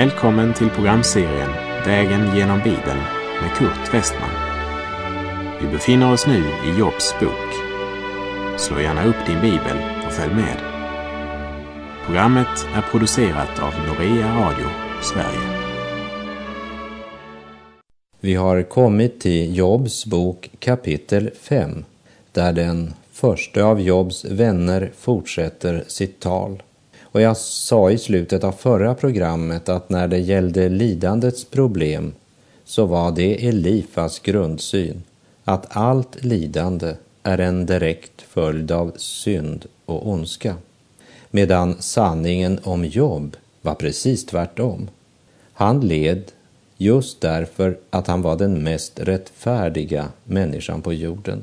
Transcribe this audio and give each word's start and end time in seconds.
Välkommen 0.00 0.54
till 0.54 0.70
programserien 0.70 1.50
Vägen 1.86 2.36
genom 2.36 2.58
Bibeln 2.58 3.00
med 3.40 3.50
Kurt 3.56 3.94
Westman. 3.94 4.30
Vi 5.60 5.68
befinner 5.68 6.12
oss 6.12 6.26
nu 6.26 6.38
i 6.38 6.78
Jobs 6.78 7.14
bok. 7.20 7.54
Slå 8.58 8.80
gärna 8.80 9.04
upp 9.04 9.26
din 9.26 9.40
bibel 9.40 9.76
och 10.06 10.12
följ 10.12 10.34
med. 10.34 10.56
Programmet 12.06 12.66
är 12.74 12.82
producerat 12.90 13.58
av 13.62 13.72
Norea 13.86 14.36
Radio 14.36 14.66
Sverige. 15.02 15.70
Vi 18.20 18.34
har 18.34 18.62
kommit 18.62 19.20
till 19.20 19.56
Jobs 19.56 20.06
bok 20.06 20.50
kapitel 20.58 21.30
5 21.40 21.84
där 22.32 22.52
den 22.52 22.94
första 23.12 23.64
av 23.64 23.80
Jobs 23.80 24.24
vänner 24.24 24.92
fortsätter 24.96 25.84
sitt 25.86 26.20
tal. 26.20 26.62
Och 27.12 27.20
jag 27.20 27.36
sa 27.36 27.90
i 27.90 27.98
slutet 27.98 28.44
av 28.44 28.52
förra 28.52 28.94
programmet 28.94 29.68
att 29.68 29.90
när 29.90 30.08
det 30.08 30.18
gällde 30.18 30.68
lidandets 30.68 31.44
problem 31.44 32.12
så 32.64 32.86
var 32.86 33.12
det 33.12 33.46
Elifas 33.46 34.18
grundsyn 34.18 35.02
att 35.44 35.76
allt 35.76 36.24
lidande 36.24 36.94
är 37.22 37.38
en 37.38 37.66
direkt 37.66 38.22
följd 38.22 38.72
av 38.72 38.92
synd 38.96 39.66
och 39.86 40.08
ondska. 40.08 40.56
Medan 41.30 41.76
sanningen 41.82 42.60
om 42.62 42.84
Jobb 42.84 43.36
var 43.62 43.74
precis 43.74 44.26
tvärtom. 44.26 44.88
Han 45.52 45.80
led 45.80 46.22
just 46.76 47.20
därför 47.20 47.78
att 47.90 48.06
han 48.06 48.22
var 48.22 48.36
den 48.36 48.62
mest 48.62 49.00
rättfärdiga 49.00 50.08
människan 50.24 50.82
på 50.82 50.92
jorden. 50.92 51.42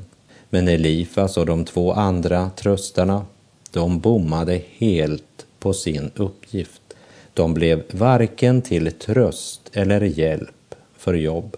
Men 0.50 0.68
Elifas 0.68 1.36
och 1.36 1.46
de 1.46 1.64
två 1.64 1.92
andra 1.92 2.50
tröstarna, 2.56 3.26
de 3.70 4.00
bommade 4.00 4.60
helt 4.78 5.46
på 5.58 5.72
sin 5.72 6.10
uppgift. 6.14 6.82
De 7.34 7.54
blev 7.54 7.82
varken 7.90 8.62
till 8.62 8.92
tröst 8.92 9.60
eller 9.72 10.00
hjälp 10.00 10.74
för 10.96 11.14
jobb. 11.14 11.56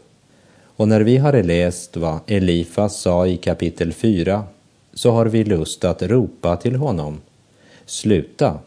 Och 0.63 0.89
när 0.89 1.01
vi 1.01 1.17
har 1.17 1.43
läst 1.43 1.97
vad 1.97 2.21
Elifas 2.27 3.01
sa 3.01 3.27
i 3.27 3.37
kapitel 3.37 3.93
4 3.93 4.45
så 4.95 5.11
har 5.11 5.27
vi 5.27 5.45
lust 5.45 5.85
att 5.85 6.03
ropa 6.03 6.57
till 6.57 6.77
honom. 6.77 7.21
Sluta, 7.87 8.59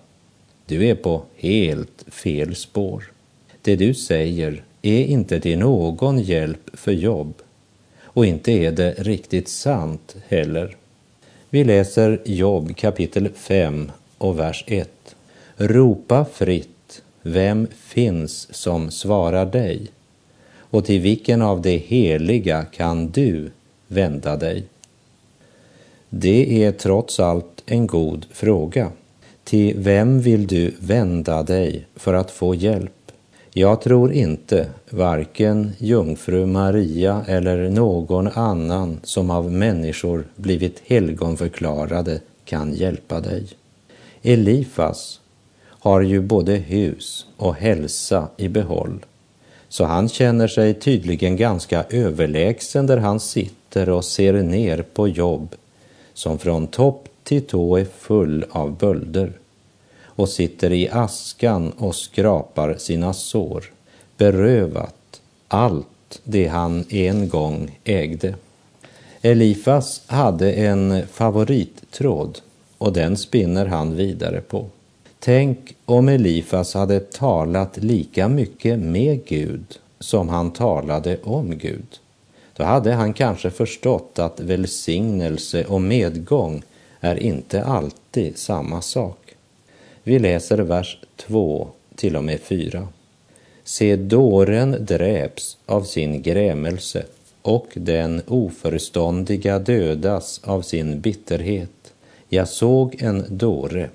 du 0.65 0.87
är 0.87 0.95
på 0.95 1.23
helt 1.35 2.05
fel 2.07 2.55
spår. 2.55 3.11
Det 3.61 3.75
du 3.75 3.93
säger 3.93 4.63
är 4.81 5.03
inte 5.03 5.39
till 5.39 5.59
någon 5.59 6.19
hjälp 6.19 6.69
för 6.73 6.91
jobb 6.91 7.33
och 8.03 8.25
inte 8.25 8.51
är 8.51 8.71
det 8.71 8.91
riktigt 8.91 9.47
sant 9.47 10.15
heller. 10.27 10.75
Vi 11.49 11.63
läser 11.63 12.21
Jobb 12.25 12.75
kapitel 12.75 13.29
5 13.29 13.91
och 14.17 14.39
vers 14.39 14.63
1. 14.67 14.89
Ropa 15.66 16.25
fritt, 16.25 17.02
vem 17.22 17.67
finns 17.80 18.53
som 18.56 18.92
svarar 18.92 19.45
dig? 19.45 19.88
Och 20.58 20.86
till 20.86 21.02
vilken 21.02 21.42
av 21.42 21.61
de 21.61 21.78
heliga 21.78 22.66
kan 22.66 23.08
du 23.08 23.52
vända 23.88 24.36
dig? 24.36 24.64
Det 26.09 26.64
är 26.64 26.72
trots 26.72 27.19
allt 27.19 27.64
en 27.66 27.88
god 27.88 28.25
fråga. 28.31 28.91
Till 29.44 29.78
vem 29.78 30.22
vill 30.22 30.47
du 30.47 30.73
vända 30.80 31.44
dig 31.44 31.86
för 31.95 32.14
att 32.14 32.31
få 32.31 32.56
hjälp? 32.56 33.11
Jag 33.53 33.81
tror 33.81 34.14
inte 34.14 34.67
varken 34.89 35.72
jungfru 35.78 36.45
Maria 36.45 37.25
eller 37.28 37.69
någon 37.69 38.28
annan 38.28 39.00
som 39.03 39.30
av 39.30 39.52
människor 39.52 40.23
blivit 40.36 40.81
helgonförklarade 40.86 42.19
kan 42.45 42.73
hjälpa 42.73 43.19
dig. 43.19 43.47
Elifas 44.22 45.19
har 45.83 46.01
ju 46.01 46.21
både 46.21 46.53
hus 46.53 47.25
och 47.38 47.55
hälsa 47.55 48.27
i 48.38 48.47
behåll, 48.47 49.05
så 49.69 49.85
han 49.85 50.09
känner 50.09 50.47
sig 50.47 50.73
tydligen 50.73 51.35
ganska 51.35 51.83
överlägsen 51.89 52.88
där 52.88 52.97
han 52.97 53.19
sitter 53.19 53.89
och 53.89 54.05
ser 54.05 54.33
ner 54.33 54.81
på 54.81 55.07
jobb 55.07 55.55
som 56.13 56.39
från 56.39 56.67
topp 56.67 57.07
till 57.23 57.41
tå 57.41 57.77
är 57.77 57.85
full 57.85 58.45
av 58.51 58.77
bölder 58.77 59.33
och 60.05 60.29
sitter 60.29 60.72
i 60.72 60.89
askan 60.89 61.72
och 61.72 61.95
skrapar 61.95 62.75
sina 62.77 63.13
sår, 63.13 63.63
berövat 64.17 65.22
allt 65.47 66.22
det 66.23 66.47
han 66.47 66.85
en 66.89 67.29
gång 67.29 67.79
ägde. 67.83 68.35
Elifas 69.22 70.01
hade 70.05 70.53
en 70.53 71.07
favorittråd 71.07 72.39
och 72.77 72.93
den 72.93 73.17
spinner 73.17 73.66
han 73.66 73.95
vidare 73.95 74.41
på. 74.41 74.66
Tänk 75.25 75.75
om 75.85 76.09
Elifas 76.09 76.73
hade 76.73 77.00
talat 77.00 77.78
lika 77.78 78.28
mycket 78.28 78.79
med 78.79 79.25
Gud 79.25 79.79
som 80.00 80.29
han 80.29 80.51
talade 80.51 81.17
om 81.23 81.57
Gud. 81.57 82.00
Då 82.56 82.63
hade 82.63 82.94
han 82.94 83.13
kanske 83.13 83.50
förstått 83.50 84.19
att 84.19 84.39
välsignelse 84.39 85.66
och 85.66 85.81
medgång 85.81 86.63
är 87.00 87.16
inte 87.16 87.63
alltid 87.63 88.38
samma 88.38 88.81
sak. 88.81 89.35
Vi 90.03 90.19
läser 90.19 90.57
vers 90.57 90.97
2 91.16 91.67
till 91.95 92.16
och 92.16 92.23
med 92.23 92.40
4. 92.40 92.88
Se, 93.63 93.95
dåren 93.95 94.78
dräps 94.79 95.57
av 95.66 95.84
sin 95.84 96.22
grämelse 96.22 97.03
och 97.41 97.67
den 97.73 98.22
oförståndiga 98.28 99.59
dödas 99.59 100.41
av 100.44 100.61
sin 100.61 101.01
bitterhet. 101.01 101.94
Jag 102.29 102.47
såg 102.47 102.95
en 103.00 103.25
dåre, 103.29 103.90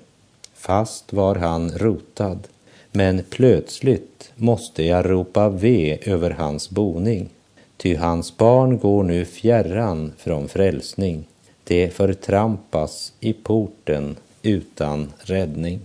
fast 0.59 1.13
var 1.13 1.35
han 1.35 1.71
rotad, 1.71 2.47
men 2.91 3.23
plötsligt 3.29 4.31
måste 4.35 4.83
jag 4.83 5.09
ropa 5.09 5.49
ve 5.49 5.99
över 6.01 6.31
hans 6.31 6.69
boning, 6.69 7.29
ty 7.77 7.95
hans 7.95 8.37
barn 8.37 8.77
går 8.79 9.03
nu 9.03 9.25
fjärran 9.25 10.13
från 10.17 10.47
frälsning, 10.47 11.25
det 11.63 11.93
förtrampas 11.93 13.13
i 13.19 13.33
porten 13.33 14.15
utan 14.41 15.13
räddning. 15.19 15.79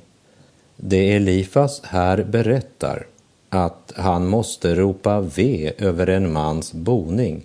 Det 0.77 1.13
Elifas 1.13 1.81
här 1.85 2.25
berättar 2.25 3.07
att 3.49 3.93
han 3.97 4.27
måste 4.27 4.75
ropa 4.75 5.21
ve 5.21 5.73
över 5.79 6.07
en 6.07 6.33
mans 6.33 6.73
boning 6.73 7.45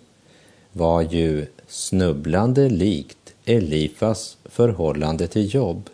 var 0.71 1.01
ju 1.01 1.45
snubblande 1.67 2.69
likt 2.69 3.33
Elifas 3.45 4.37
förhållande 4.45 5.27
till 5.27 5.55
jobb 5.55 5.89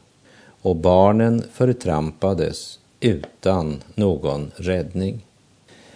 och 0.66 0.76
barnen 0.76 1.44
förtrampades 1.54 2.80
utan 3.00 3.84
någon 3.96 4.52
räddning. 4.56 5.26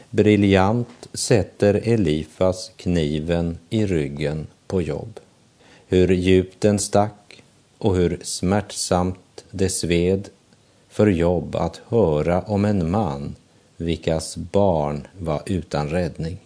Briljant 0.09 1.07
sätter 1.13 1.73
Elifas 1.73 2.71
kniven 2.75 3.57
i 3.69 3.85
ryggen 3.85 4.47
på 4.67 4.81
jobb. 4.81 5.19
Hur 5.87 6.11
djupt 6.11 6.61
den 6.61 6.79
stack 6.79 7.43
och 7.77 7.95
hur 7.95 8.19
smärtsamt 8.23 9.45
det 9.51 9.69
sved 9.69 10.29
för 10.89 11.07
jobb 11.07 11.55
att 11.55 11.81
höra 11.87 12.41
om 12.41 12.65
en 12.65 12.91
man 12.91 13.35
vilkas 13.77 14.37
barn 14.37 15.07
var 15.19 15.41
utan 15.45 15.89
räddning. 15.89 16.37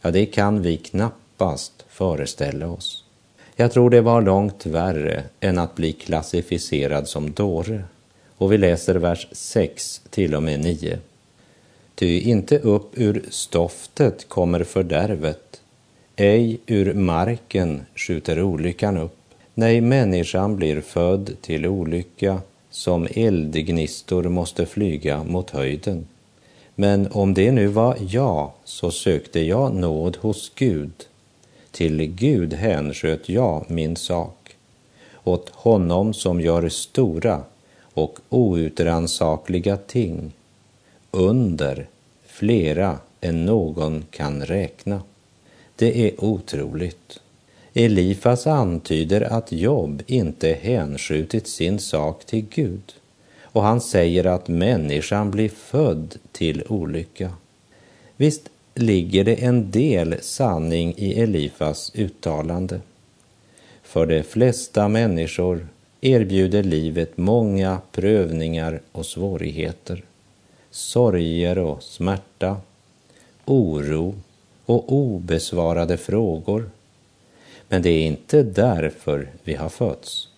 Ja, 0.00 0.10
det 0.10 0.26
kan 0.26 0.62
vi 0.62 0.76
knappast 0.76 1.84
föreställa 1.88 2.68
oss. 2.68 3.01
Jag 3.56 3.72
tror 3.72 3.90
det 3.90 4.00
var 4.00 4.22
långt 4.22 4.66
värre 4.66 5.22
än 5.40 5.58
att 5.58 5.74
bli 5.74 5.92
klassificerad 5.92 7.08
som 7.08 7.32
dåre. 7.32 7.84
Och 8.36 8.52
vi 8.52 8.58
läser 8.58 8.94
vers 8.94 9.28
6 9.32 10.00
till 10.10 10.34
och 10.34 10.42
med 10.42 10.60
9. 10.60 10.98
Ty 11.94 12.20
inte 12.20 12.58
upp 12.58 12.90
ur 12.94 13.24
stoftet 13.30 14.28
kommer 14.28 14.64
fördärvet, 14.64 15.60
ej 16.16 16.60
ur 16.66 16.94
marken 16.94 17.82
skjuter 17.94 18.42
olyckan 18.42 18.96
upp. 18.96 19.16
Nej, 19.54 19.80
människan 19.80 20.56
blir 20.56 20.80
född 20.80 21.30
till 21.40 21.66
olycka 21.66 22.40
som 22.70 23.08
eldgnistor 23.14 24.22
måste 24.22 24.66
flyga 24.66 25.24
mot 25.24 25.50
höjden. 25.50 26.06
Men 26.74 27.08
om 27.12 27.34
det 27.34 27.52
nu 27.52 27.66
var 27.66 27.96
jag, 28.08 28.50
så 28.64 28.90
sökte 28.90 29.40
jag 29.40 29.74
nåd 29.74 30.16
hos 30.16 30.52
Gud. 30.54 30.92
Till 31.72 32.06
Gud 32.06 32.54
hänsköt 32.54 33.28
jag 33.28 33.64
min 33.68 33.96
sak, 33.96 34.56
åt 35.24 35.48
honom 35.48 36.14
som 36.14 36.40
gör 36.40 36.68
stora 36.68 37.42
och 37.94 38.18
outrannsakliga 38.28 39.76
ting, 39.76 40.32
under 41.10 41.86
flera 42.26 42.98
än 43.20 43.44
någon 43.44 44.04
kan 44.10 44.46
räkna. 44.46 45.02
Det 45.76 46.06
är 46.08 46.24
otroligt. 46.24 47.20
Elifas 47.74 48.46
antyder 48.46 49.20
att 49.20 49.52
Jobb 49.52 50.02
inte 50.06 50.58
hänskjutit 50.62 51.48
sin 51.48 51.78
sak 51.78 52.24
till 52.24 52.46
Gud 52.50 52.94
och 53.42 53.62
han 53.62 53.80
säger 53.80 54.26
att 54.26 54.48
människan 54.48 55.30
blir 55.30 55.48
född 55.48 56.16
till 56.32 56.64
olycka. 56.68 57.30
Visst 58.16 58.48
ligger 58.74 59.24
det 59.24 59.44
en 59.44 59.70
del 59.70 60.16
sanning 60.22 60.94
i 60.96 61.20
Elifas 61.20 61.92
uttalande. 61.94 62.80
För 63.82 64.06
de 64.06 64.22
flesta 64.22 64.88
människor 64.88 65.68
erbjuder 66.00 66.62
livet 66.62 67.18
många 67.18 67.80
prövningar 67.92 68.80
och 68.92 69.06
svårigheter. 69.06 70.02
sorger 70.70 71.58
och 71.58 71.82
smärta, 71.82 72.56
oro 73.44 74.14
och 74.66 74.92
obesvarade 74.92 75.96
frågor. 75.96 76.70
Men 77.68 77.82
det 77.82 77.90
är 77.90 78.06
inte 78.06 78.42
därför 78.42 79.28
vi 79.44 79.54
har 79.54 79.68
fötts. 79.68 80.28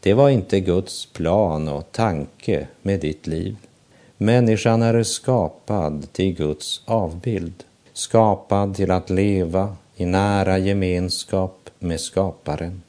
Det 0.00 0.14
var 0.14 0.30
inte 0.30 0.60
Guds 0.60 1.06
plan 1.06 1.68
och 1.68 1.92
tanke 1.92 2.68
med 2.82 3.00
ditt 3.00 3.26
liv. 3.26 3.56
Människan 4.18 4.82
är 4.82 5.02
skapad 5.02 6.12
till 6.12 6.34
Guds 6.34 6.82
avbild, 6.84 7.64
skapad 7.92 8.74
till 8.74 8.90
att 8.90 9.10
leva 9.10 9.76
i 9.96 10.06
nära 10.06 10.58
gemenskap 10.58 11.70
med 11.78 12.00
skaparen, 12.00 12.82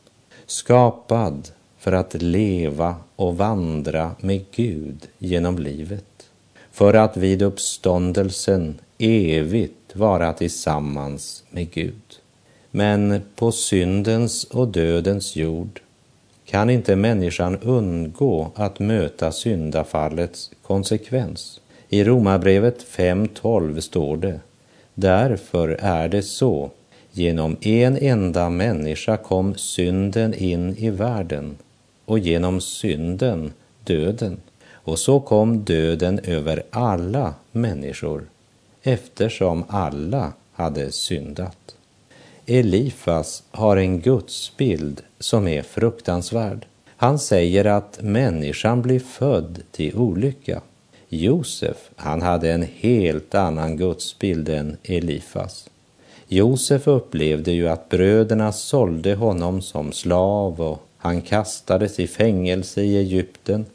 skapad 0.46 1.50
för 1.78 1.92
att 1.92 2.14
leva 2.14 2.96
och 3.16 3.38
vandra 3.38 4.12
med 4.20 4.46
Gud 4.52 5.08
genom 5.18 5.60
livet, 5.60 6.30
för 6.72 6.94
att 6.94 7.18
vid 7.18 7.42
uppståndelsen 7.42 8.80
evigt 8.98 9.96
vara 9.96 10.34
tillsammans 10.34 11.44
med 11.50 11.72
Gud. 11.72 12.20
Men 12.72 13.22
på 13.36 13.52
syndens 13.52 14.44
och 14.44 14.68
dödens 14.68 15.36
jord 15.36 15.82
kan 16.46 16.70
inte 16.70 16.96
människan 16.96 17.58
undgå 17.58 18.52
att 18.56 18.80
möta 18.80 19.32
syndafallets 19.32 20.52
konsekvens. 20.62 21.62
I 21.90 22.04
Romarbrevet 22.04 22.86
5.12 22.86 23.80
står 23.80 24.18
det 24.18 24.40
Därför 24.94 25.70
är 25.70 26.08
det 26.08 26.22
så, 26.22 26.72
genom 27.12 27.58
en 27.62 27.98
enda 27.98 28.50
människa 28.50 29.18
kom 29.18 29.56
synden 29.56 30.34
in 30.34 30.76
i 30.78 30.90
världen 30.90 31.58
och 32.06 32.20
genom 32.20 32.62
synden 32.62 33.54
döden. 33.84 34.38
Och 34.72 35.00
så 35.00 35.20
kom 35.20 35.64
döden 35.64 36.20
över 36.24 36.64
alla 36.70 37.34
människor 37.52 38.24
eftersom 38.84 39.64
alla 39.68 40.34
hade 40.54 40.92
syndat. 40.92 41.76
Elifas 42.46 43.44
har 43.52 43.78
en 43.78 44.02
gudsbild 44.02 45.02
som 45.26 45.48
är 45.48 45.62
fruktansvärd. 45.62 46.66
Han 46.98 47.20
säger 47.20 47.66
att 47.66 48.00
människan 48.02 48.82
blir 48.82 49.00
född 49.00 49.62
till 49.72 49.96
olycka. 49.96 50.62
Josef, 51.10 51.78
han 51.96 52.22
hade 52.22 52.52
en 52.52 52.68
helt 52.80 53.36
annan 53.36 53.78
gudsbild 53.78 54.50
än 54.50 54.78
Elifas. 54.84 55.70
Josef 56.28 56.88
upplevde 56.88 57.52
ju 57.52 57.68
att 57.70 57.90
bröderna 57.90 58.52
sålde 58.52 59.16
honom 59.16 59.62
som 59.62 59.92
slav 59.92 60.62
och 60.62 60.88
han 60.98 61.22
kastades 61.22 62.00
i 62.00 62.08
fängelse 62.08 62.82
i 62.82 62.98
Egypten. 62.98 63.66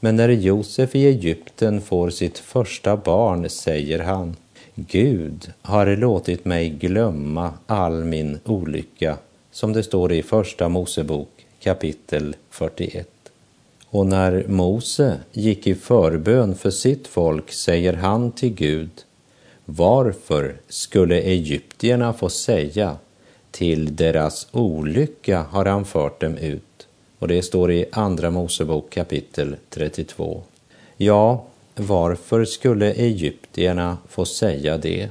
Men 0.00 0.16
när 0.16 0.28
Josef 0.28 0.94
i 0.94 1.06
Egypten 1.06 1.80
får 1.80 2.10
sitt 2.10 2.38
första 2.38 2.96
barn 2.96 3.50
säger 3.50 3.98
han 3.98 4.36
Gud 4.74 5.52
har 5.62 5.96
låtit 5.96 6.44
mig 6.44 6.68
glömma 6.68 7.52
all 7.66 8.04
min 8.04 8.38
olycka, 8.44 9.16
som 9.58 9.72
det 9.72 9.82
står 9.82 10.12
i 10.12 10.22
Första 10.22 10.68
Mosebok 10.68 11.46
kapitel 11.60 12.36
41. 12.50 13.08
Och 13.86 14.06
när 14.06 14.44
Mose 14.48 15.20
gick 15.32 15.66
i 15.66 15.74
förbön 15.74 16.54
för 16.54 16.70
sitt 16.70 17.06
folk 17.06 17.52
säger 17.52 17.92
han 17.92 18.32
till 18.32 18.54
Gud 18.54 18.90
varför 19.64 20.56
skulle 20.68 21.20
egyptierna 21.20 22.12
få 22.12 22.28
säga 22.28 22.96
till 23.50 23.96
deras 23.96 24.48
olycka 24.52 25.42
har 25.50 25.64
han 25.64 25.84
fört 25.84 26.20
dem 26.20 26.36
ut? 26.36 26.86
Och 27.18 27.28
det 27.28 27.42
står 27.42 27.72
i 27.72 27.84
Andra 27.92 28.30
Mosebok 28.30 28.90
kapitel 28.90 29.56
32. 29.70 30.42
Ja, 30.96 31.44
varför 31.76 32.44
skulle 32.44 32.92
egyptierna 32.92 33.98
få 34.08 34.24
säga 34.24 34.78
det? 34.78 35.08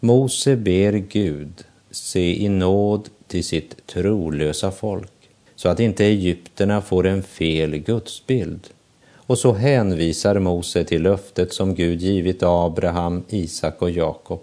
Mose 0.00 0.56
ber 0.56 0.92
Gud 0.92 1.64
se 1.94 2.44
i 2.44 2.48
nåd 2.48 3.08
till 3.26 3.44
sitt 3.44 3.86
trolösa 3.86 4.70
folk 4.70 5.10
så 5.56 5.68
att 5.68 5.80
inte 5.80 6.04
egyptierna 6.04 6.82
får 6.82 7.06
en 7.06 7.22
fel 7.22 7.76
gudsbild. 7.76 8.68
Och 9.14 9.38
så 9.38 9.52
hänvisar 9.52 10.38
Mose 10.38 10.84
till 10.84 11.02
löftet 11.02 11.52
som 11.52 11.74
Gud 11.74 12.00
givit 12.00 12.42
Abraham, 12.42 13.24
Isak 13.28 13.82
och 13.82 13.90
Jakob. 13.90 14.42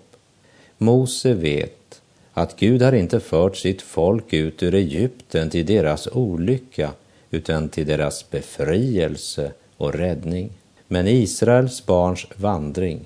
Mose 0.78 1.34
vet 1.34 2.02
att 2.34 2.60
Gud 2.60 2.82
har 2.82 2.94
inte 2.94 3.20
fört 3.20 3.58
sitt 3.58 3.82
folk 3.82 4.34
ut 4.34 4.64
ur 4.64 4.76
Egypten 4.76 5.50
till 5.50 5.66
deras 5.66 6.08
olycka 6.08 6.92
utan 7.32 7.70
till 7.70 7.88
deras 7.88 8.30
befrielse 8.30 9.52
och 9.78 9.94
räddning. 9.94 10.50
Men 10.88 11.08
Israels 11.08 11.86
barns 11.86 12.28
vandring, 12.36 13.00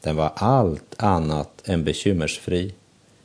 den 0.00 0.16
var 0.16 0.32
allt 0.34 0.94
annat 0.96 1.68
än 1.68 1.84
bekymmersfri, 1.84 2.72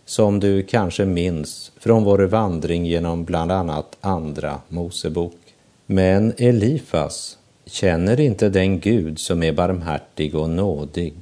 som 0.07 0.39
du 0.39 0.63
kanske 0.63 1.06
minns 1.06 1.71
från 1.80 2.04
vår 2.04 2.19
vandring 2.19 2.86
genom 2.86 3.24
bland 3.25 3.51
annat 3.51 3.98
Andra 4.01 4.59
Mosebok. 4.68 5.38
Men 5.86 6.33
Elifas 6.38 7.38
känner 7.65 8.19
inte 8.19 8.50
den 8.50 8.80
Gud 8.80 9.19
som 9.19 9.44
är 9.44 9.51
barmhärtig 9.51 10.36
och 10.36 10.50
nådig, 10.50 11.13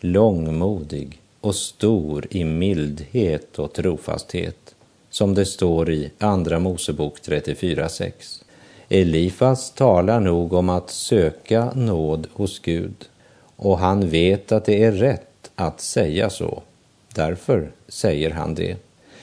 långmodig 0.00 1.18
och 1.40 1.54
stor 1.54 2.26
i 2.30 2.44
mildhet 2.44 3.58
och 3.58 3.72
trofasthet, 3.72 4.74
som 5.10 5.34
det 5.34 5.46
står 5.46 5.90
i 5.90 6.10
Andra 6.18 6.58
Mosebok 6.58 7.18
34.6. 7.18 8.12
Elifas 8.88 9.70
talar 9.70 10.20
nog 10.20 10.52
om 10.52 10.68
att 10.68 10.90
söka 10.90 11.72
nåd 11.74 12.26
hos 12.32 12.58
Gud 12.58 13.08
och 13.56 13.78
han 13.78 14.08
vet 14.08 14.52
att 14.52 14.64
det 14.64 14.84
är 14.84 14.92
rätt 14.92 15.50
att 15.54 15.80
säga 15.80 16.30
så. 16.30 16.62
Därför 17.14 17.70
säger 17.88 18.30
han 18.30 18.54
det. 18.54 18.76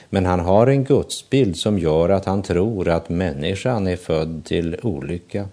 Men 0.09 0.25
han 0.25 0.39
har 0.39 0.67
en 0.67 0.83
gudsbild 0.83 1.57
som 1.57 1.79
gör 1.79 2.09
att 2.09 2.25
han 2.25 2.43
tror 2.43 2.89
att 2.89 3.09
människan 3.09 3.87
är 3.87 3.95
född 3.95 4.45
till 4.45 4.77
olycka. 4.83 5.47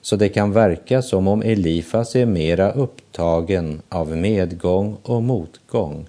Så 0.00 0.16
det 0.16 0.28
kan 0.28 0.52
verka 0.52 1.02
som 1.02 1.28
om 1.28 1.42
Elifas 1.42 2.16
är 2.16 2.26
mera 2.26 2.72
upptagen 2.72 3.82
av 3.88 4.16
medgång 4.16 4.96
och 5.02 5.22
motgång 5.22 6.06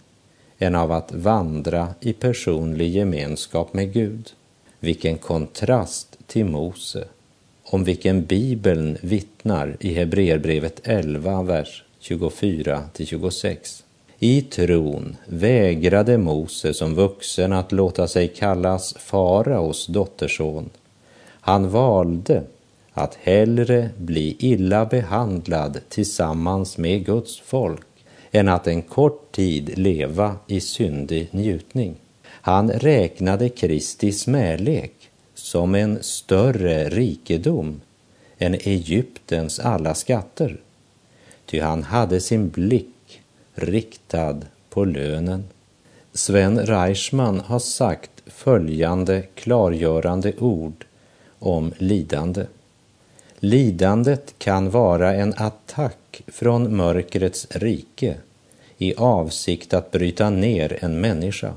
än 0.59 0.75
av 0.75 0.91
att 0.91 1.11
vandra 1.11 1.87
i 1.99 2.13
personlig 2.13 2.89
gemenskap 2.89 3.73
med 3.73 3.93
Gud. 3.93 4.29
Vilken 4.79 5.17
kontrast 5.17 6.17
till 6.27 6.45
Mose 6.45 7.03
om 7.63 7.83
vilken 7.83 8.25
Bibeln 8.25 8.97
vittnar 9.01 9.77
i 9.79 9.93
Hebreerbrevet 9.93 10.81
11, 10.83 11.41
vers 11.41 11.83
24 11.99 12.83
26. 12.93 13.80
I 14.23 14.41
tron 14.41 15.15
vägrade 15.25 16.17
Mose 16.17 16.73
som 16.73 16.95
vuxen 16.95 17.53
att 17.53 17.71
låta 17.71 18.07
sig 18.07 18.27
kallas 18.27 18.93
faraos 18.93 19.87
dotterson. 19.87 20.69
Han 21.27 21.69
valde 21.69 22.43
att 22.93 23.15
hellre 23.15 23.89
bli 23.97 24.35
illa 24.39 24.85
behandlad 24.85 25.79
tillsammans 25.89 26.77
med 26.77 27.05
Guds 27.05 27.39
folk 27.39 27.87
än 28.31 28.49
att 28.49 28.67
en 28.67 28.81
kort 28.81 29.31
tid 29.31 29.77
leva 29.77 30.35
i 30.47 30.59
syndig 30.59 31.27
njutning. 31.31 31.95
Han 32.23 32.71
räknade 32.71 33.49
Kristi 33.49 34.11
smälek 34.11 34.93
som 35.33 35.75
en 35.75 36.03
större 36.03 36.89
rikedom 36.89 37.81
än 38.37 38.53
Egyptens 38.53 39.59
alla 39.59 39.95
skatter, 39.95 40.57
ty 41.45 41.59
han 41.59 41.83
hade 41.83 42.19
sin 42.19 42.49
blick 42.49 42.90
riktad 43.55 44.41
på 44.69 44.85
lönen. 44.85 45.43
Sven 46.13 46.65
Reichman 46.65 47.39
har 47.39 47.59
sagt 47.59 48.11
följande 48.25 49.21
klargörande 49.35 50.33
ord 50.39 50.85
om 51.39 51.73
lidande. 51.77 52.45
Lidandet 53.39 54.33
kan 54.37 54.69
vara 54.69 55.13
en 55.13 55.33
attack 55.37 56.21
från 56.27 56.75
mörkrets 56.75 57.47
rike 57.49 58.15
i 58.77 58.95
avsikt 58.95 59.73
att 59.73 59.91
bryta 59.91 60.29
ner 60.29 60.83
en 60.83 61.01
människa. 61.01 61.53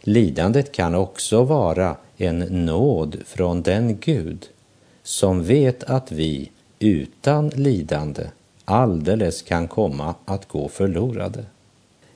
Lidandet 0.00 0.72
kan 0.72 0.94
också 0.94 1.42
vara 1.42 1.96
en 2.16 2.38
nåd 2.38 3.16
från 3.26 3.62
den 3.62 3.98
Gud 4.00 4.48
som 5.02 5.44
vet 5.44 5.84
att 5.84 6.12
vi 6.12 6.50
utan 6.78 7.48
lidande 7.48 8.26
alldeles 8.70 9.42
kan 9.42 9.68
komma 9.68 10.14
att 10.24 10.48
gå 10.48 10.68
förlorade. 10.68 11.44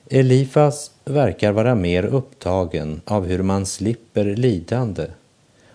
Elifas 0.09 0.91
verkar 1.05 1.51
vara 1.51 1.75
mer 1.75 2.05
upptagen 2.05 3.01
av 3.05 3.25
hur 3.25 3.43
man 3.43 3.65
slipper 3.65 4.25
lidande 4.25 5.07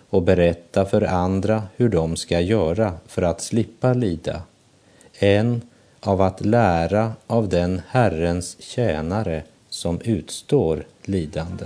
och 0.09 0.21
berätta 0.21 0.85
för 0.85 1.01
andra 1.01 1.63
hur 1.75 1.89
de 1.89 2.15
ska 2.15 2.39
göra 2.39 2.93
för 3.07 3.21
att 3.21 3.41
slippa 3.41 3.93
lida, 3.93 4.41
än 5.19 5.61
av 5.99 6.21
att 6.21 6.45
lära 6.45 7.13
av 7.27 7.49
den 7.49 7.81
Herrens 7.87 8.57
tjänare 8.61 9.43
som 9.69 10.01
utstår 10.01 10.83
lidande. 11.05 11.65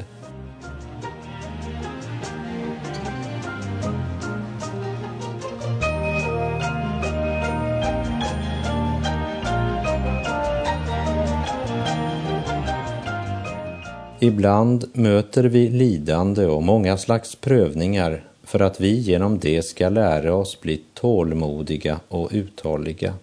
Ibland 14.20 14.86
möter 14.94 15.44
vi 15.44 15.70
lidande 15.70 16.46
och 16.46 16.64
många 16.64 16.98
slags 16.98 17.36
prövningar 17.36 18.24
för 18.44 18.60
att 18.60 18.82
vi 18.82 18.94
genom 18.94 19.40
det 19.40 19.62
ska 19.62 19.90
lära 19.90 20.36
oss 20.36 20.62
bli 20.62 20.82
tålmodiga 20.94 22.00
och 22.08 22.30
uthålliga. 22.34 23.14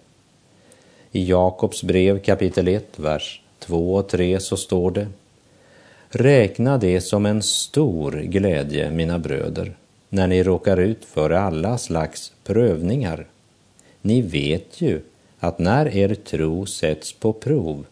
I 1.11 1.29
Jakobs 1.29 1.83
brev 1.83 2.19
kapitel 2.19 2.67
1, 2.67 2.99
vers 2.99 3.41
2 3.59 3.95
och 3.95 4.09
3 4.09 4.39
så 4.39 4.57
står 4.57 4.91
det 4.91 5.07
Räkna 6.09 6.77
det 6.77 7.01
som 7.01 7.25
en 7.25 7.41
stor 7.41 8.11
glädje, 8.11 8.91
mina 8.91 9.19
bröder, 9.19 9.75
när 10.09 10.27
ni 10.27 10.43
råkar 10.43 10.77
ut 10.77 11.05
för 11.05 11.29
alla 11.29 11.77
slags 11.77 12.31
prövningar. 12.43 13.27
Ni 14.01 14.21
vet 14.21 14.81
ju 14.81 15.01
att 15.39 15.59
när 15.59 15.95
er 15.95 16.15
tro 16.15 16.65
sätts 16.65 17.13
på 17.13 17.33
prov 17.33 17.85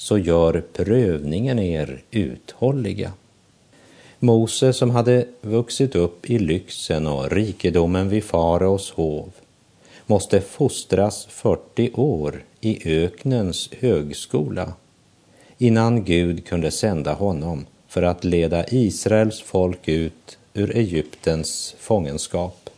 så 0.00 0.18
gör 0.18 0.62
prövningen 0.72 1.58
er 1.58 2.02
uthålliga. 2.10 3.12
Mose 4.18 4.72
som 4.72 4.90
hade 4.90 5.26
vuxit 5.40 5.94
upp 5.94 6.30
i 6.30 6.38
lyxen 6.38 7.06
och 7.06 7.30
rikedomen 7.30 8.08
vid 8.08 8.24
faraos 8.24 8.90
hov 8.90 9.32
måste 10.06 10.40
fostras 10.40 11.26
40 11.26 11.90
år 11.94 12.44
i 12.60 13.02
öknens 13.04 13.70
högskola 13.80 14.72
innan 15.58 16.04
Gud 16.04 16.46
kunde 16.46 16.70
sända 16.70 17.12
honom 17.12 17.66
för 17.88 18.02
att 18.02 18.24
leda 18.24 18.66
Israels 18.68 19.40
folk 19.40 19.88
ut 19.88 20.38
ur 20.54 20.76
Egyptens 20.76 21.74
fångenskap. 21.78 22.69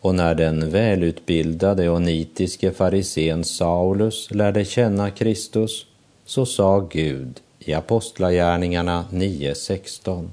Och 0.00 0.14
när 0.14 0.34
den 0.34 0.70
välutbildade 0.70 1.88
och 1.88 2.02
nitiske 2.02 2.72
farisén 2.72 3.44
Saulus 3.44 4.30
lärde 4.30 4.64
känna 4.64 5.10
Kristus 5.10 5.86
så 6.24 6.46
sa 6.46 6.80
Gud 6.80 7.40
i 7.58 7.74
Apostlagärningarna 7.74 9.04
9.16 9.12 10.28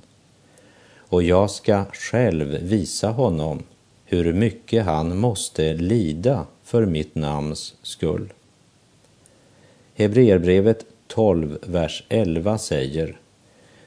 och 1.15 1.23
jag 1.23 1.51
ska 1.51 1.85
själv 1.93 2.47
visa 2.47 3.09
honom 3.09 3.63
hur 4.05 4.33
mycket 4.33 4.85
han 4.85 5.17
måste 5.17 5.73
lida 5.73 6.45
för 6.63 6.85
mitt 6.85 7.15
namns 7.15 7.73
skull. 7.81 8.33
Hebreerbrevet 9.93 10.85
12, 11.07 11.57
vers 11.61 12.03
11 12.09 12.57
säger 12.57 13.17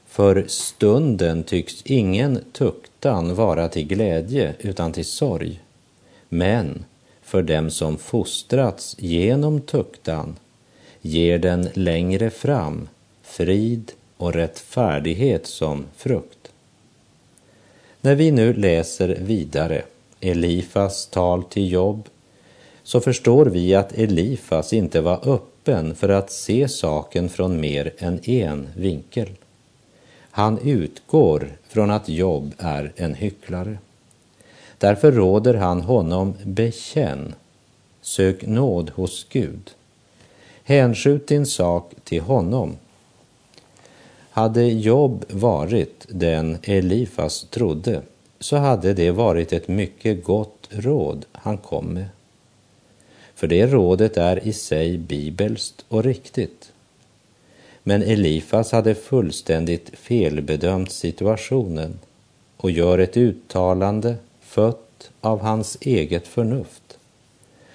För 0.05 0.45
stunden 0.47 1.43
tycks 1.43 1.81
ingen 1.85 2.39
tuktan 2.51 3.35
vara 3.35 3.67
till 3.67 3.87
glädje 3.87 4.55
utan 4.59 4.93
till 4.93 5.05
sorg. 5.05 5.61
Men 6.29 6.85
för 7.21 7.41
dem 7.41 7.69
som 7.69 7.97
fostrats 7.97 8.95
genom 8.99 9.61
tuktan 9.61 10.35
ger 11.01 11.39
den 11.39 11.69
längre 11.73 12.29
fram 12.29 12.87
frid 13.21 13.91
och 14.17 14.33
rättfärdighet 14.33 15.47
som 15.47 15.85
frukt. 15.95 16.51
När 18.01 18.15
vi 18.15 18.31
nu 18.31 18.53
läser 18.53 19.07
vidare 19.07 19.81
Elifas 20.19 21.07
tal 21.07 21.43
till 21.43 21.71
Jobb 21.71 22.09
så 22.83 23.01
förstår 23.01 23.45
vi 23.45 23.75
att 23.75 23.97
Elifas 23.97 24.73
inte 24.73 25.01
var 25.01 25.29
öppen 25.29 25.95
för 25.95 26.09
att 26.09 26.31
se 26.31 26.67
saken 26.67 27.29
från 27.29 27.59
mer 27.59 27.93
än 27.97 28.29
en 28.29 28.69
vinkel. 28.75 29.29
Han 30.31 30.59
utgår 30.59 31.47
från 31.67 31.91
att 31.91 32.09
Jobb 32.09 32.53
är 32.57 32.91
en 32.95 33.13
hycklare. 33.13 33.77
Därför 34.79 35.11
råder 35.11 35.53
han 35.53 35.81
honom 35.81 36.33
bekänn, 36.43 37.35
sök 38.01 38.45
nåd 38.45 38.89
hos 38.89 39.27
Gud. 39.29 39.71
Hänskjut 40.63 41.27
din 41.27 41.45
sak 41.45 41.93
till 42.03 42.21
honom. 42.21 42.77
Hade 44.29 44.63
Job 44.63 45.25
varit 45.29 46.05
den 46.09 46.57
Elifas 46.63 47.47
trodde 47.49 48.01
så 48.39 48.57
hade 48.57 48.93
det 48.93 49.11
varit 49.11 49.53
ett 49.53 49.67
mycket 49.67 50.23
gott 50.23 50.67
råd 50.69 51.25
han 51.31 51.57
kom 51.57 51.85
med. 51.85 52.05
För 53.35 53.47
det 53.47 53.67
rådet 53.67 54.17
är 54.17 54.47
i 54.47 54.53
sig 54.53 54.97
bibelskt 54.97 55.85
och 55.87 56.03
riktigt. 56.03 56.71
Men 57.83 58.03
Elifas 58.03 58.71
hade 58.71 58.95
fullständigt 58.95 59.89
felbedömt 59.93 60.91
situationen 60.91 61.99
och 62.57 62.71
gör 62.71 62.97
ett 62.97 63.17
uttalande 63.17 64.15
fött 64.49 65.11
av 65.21 65.39
hans 65.39 65.77
eget 65.81 66.27
förnuft. 66.27 66.97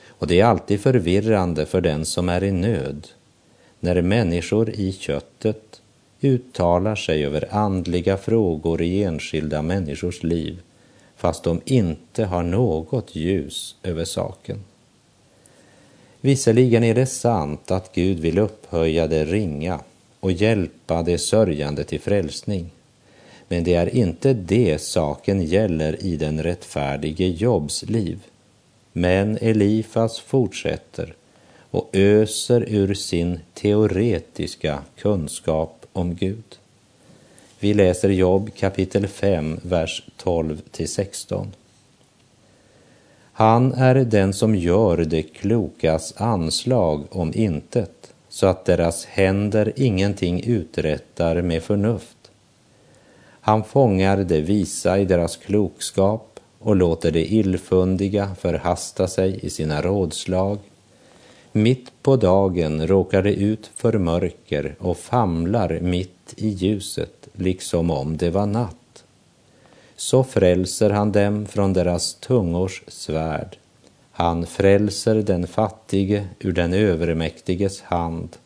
Och 0.08 0.26
det 0.26 0.40
är 0.40 0.44
alltid 0.44 0.80
förvirrande 0.80 1.66
för 1.66 1.80
den 1.80 2.04
som 2.04 2.28
är 2.28 2.44
i 2.44 2.52
nöd 2.52 3.08
när 3.80 4.02
människor 4.02 4.70
i 4.70 4.92
köttet 4.92 5.80
uttalar 6.20 6.96
sig 6.96 7.24
över 7.24 7.54
andliga 7.54 8.16
frågor 8.16 8.82
i 8.82 9.02
enskilda 9.02 9.62
människors 9.62 10.22
liv 10.22 10.60
fast 11.16 11.44
de 11.44 11.60
inte 11.64 12.24
har 12.24 12.42
något 12.42 13.16
ljus 13.16 13.76
över 13.82 14.04
saken. 14.04 14.64
Visserligen 16.20 16.84
är 16.84 16.94
det 16.94 17.06
sant 17.06 17.70
att 17.70 17.94
Gud 17.94 18.18
vill 18.18 18.38
upphöja 18.38 19.06
det 19.06 19.24
ringa 19.24 19.80
och 20.20 20.32
hjälpa 20.32 21.02
det 21.02 21.18
sörjande 21.18 21.84
till 21.84 22.00
frälsning. 22.00 22.70
Men 23.54 23.64
det 23.64 23.74
är 23.74 23.96
inte 23.96 24.32
det 24.32 24.82
saken 24.82 25.42
gäller 25.42 26.04
i 26.04 26.16
den 26.16 26.42
rättfärdige 26.42 27.26
Jobs 27.26 27.82
liv. 27.82 28.18
Men 28.92 29.38
Elifas 29.40 30.18
fortsätter 30.18 31.14
och 31.70 31.90
öser 31.92 32.64
ur 32.68 32.94
sin 32.94 33.40
teoretiska 33.54 34.82
kunskap 34.96 35.86
om 35.92 36.14
Gud. 36.14 36.58
Vi 37.60 37.74
läser 37.74 38.08
Jobb 38.08 38.54
kapitel 38.54 39.08
5, 39.08 39.60
vers 39.62 40.02
12 40.16 40.62
till 40.70 40.88
16. 40.88 41.52
Han 43.32 43.72
är 43.72 43.94
den 43.94 44.32
som 44.32 44.54
gör 44.54 44.96
de 44.96 45.22
klokas 45.22 46.14
anslag 46.16 47.04
om 47.10 47.32
intet, 47.34 48.12
så 48.28 48.46
att 48.46 48.64
deras 48.64 49.04
händer 49.04 49.72
ingenting 49.76 50.44
uträttar 50.44 51.42
med 51.42 51.62
förnuft. 51.62 52.13
Han 53.46 53.64
fångar 53.64 54.16
det 54.16 54.40
visa 54.40 54.98
i 54.98 55.04
deras 55.04 55.36
klokskap 55.36 56.40
och 56.58 56.76
låter 56.76 57.10
det 57.10 57.32
illfundiga 57.32 58.34
förhasta 58.40 59.08
sig 59.08 59.38
i 59.42 59.50
sina 59.50 59.82
rådslag. 59.82 60.58
Mitt 61.52 61.92
på 62.02 62.16
dagen 62.16 62.86
råkar 62.86 63.22
det 63.22 63.34
ut 63.34 63.70
för 63.76 63.98
mörker 63.98 64.74
och 64.78 64.96
famlar 64.96 65.80
mitt 65.80 66.34
i 66.36 66.48
ljuset, 66.48 67.28
liksom 67.32 67.90
om 67.90 68.16
det 68.16 68.30
var 68.30 68.46
natt 68.46 68.76
så 69.96 70.24
frälser 70.24 70.90
han 70.90 71.12
dem 71.12 71.46
från 71.46 71.72
deras 71.72 72.14
tungors 72.14 72.82
svärd. 72.86 73.56
Han 74.10 74.46
frälser 74.46 75.14
den 75.14 75.46
fattige 75.46 76.28
ur 76.40 76.52
den 76.52 76.72
övermäktiges 76.72 77.82
hand. 77.82 78.36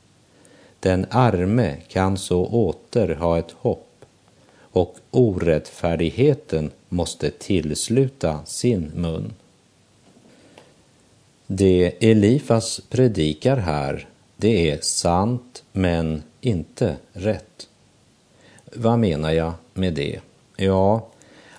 Den 0.80 1.06
arme 1.10 1.76
kan 1.88 2.18
så 2.18 2.46
åter 2.46 3.14
ha 3.14 3.38
ett 3.38 3.54
hopp 3.58 3.87
och 4.78 4.96
orättfärdigheten 5.10 6.70
måste 6.88 7.30
tillsluta 7.30 8.40
sin 8.44 8.90
mun. 8.94 9.32
Det 11.46 12.10
Elifas 12.10 12.80
predikar 12.90 13.56
här, 13.56 14.08
det 14.36 14.70
är 14.70 14.78
sant 14.80 15.62
men 15.72 16.22
inte 16.40 16.96
rätt. 17.12 17.68
Vad 18.74 18.98
menar 18.98 19.32
jag 19.32 19.52
med 19.74 19.94
det? 19.94 20.20
Ja, 20.56 21.08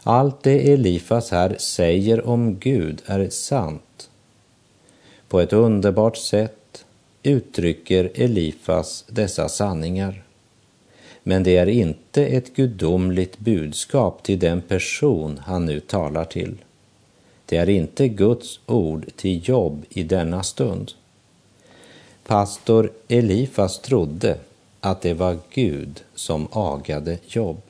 allt 0.03 0.43
det 0.43 0.73
Elifas 0.73 1.31
här 1.31 1.55
säger 1.59 2.27
om 2.27 2.59
Gud 2.59 3.01
är 3.05 3.29
sant. 3.29 4.09
På 5.27 5.39
ett 5.39 5.53
underbart 5.53 6.17
sätt 6.17 6.85
uttrycker 7.23 8.11
Elifas 8.15 9.05
dessa 9.07 9.49
sanningar. 9.49 10.23
Men 11.29 11.43
det 11.43 11.57
är 11.57 11.69
inte 11.69 12.25
ett 12.25 12.55
gudomligt 12.55 13.39
budskap 13.39 14.23
till 14.23 14.39
den 14.39 14.61
person 14.61 15.41
han 15.45 15.65
nu 15.65 15.79
talar 15.79 16.25
till. 16.25 16.57
Det 17.45 17.57
är 17.57 17.69
inte 17.69 18.07
Guds 18.07 18.59
ord 18.65 19.05
till 19.15 19.49
jobb 19.49 19.85
i 19.89 20.03
denna 20.03 20.43
stund. 20.43 20.91
Pastor 22.25 22.91
Elifas 23.07 23.79
trodde 23.79 24.37
att 24.79 25.01
det 25.01 25.13
var 25.13 25.37
Gud 25.49 26.03
som 26.15 26.47
agade 26.51 27.17
jobb. 27.27 27.61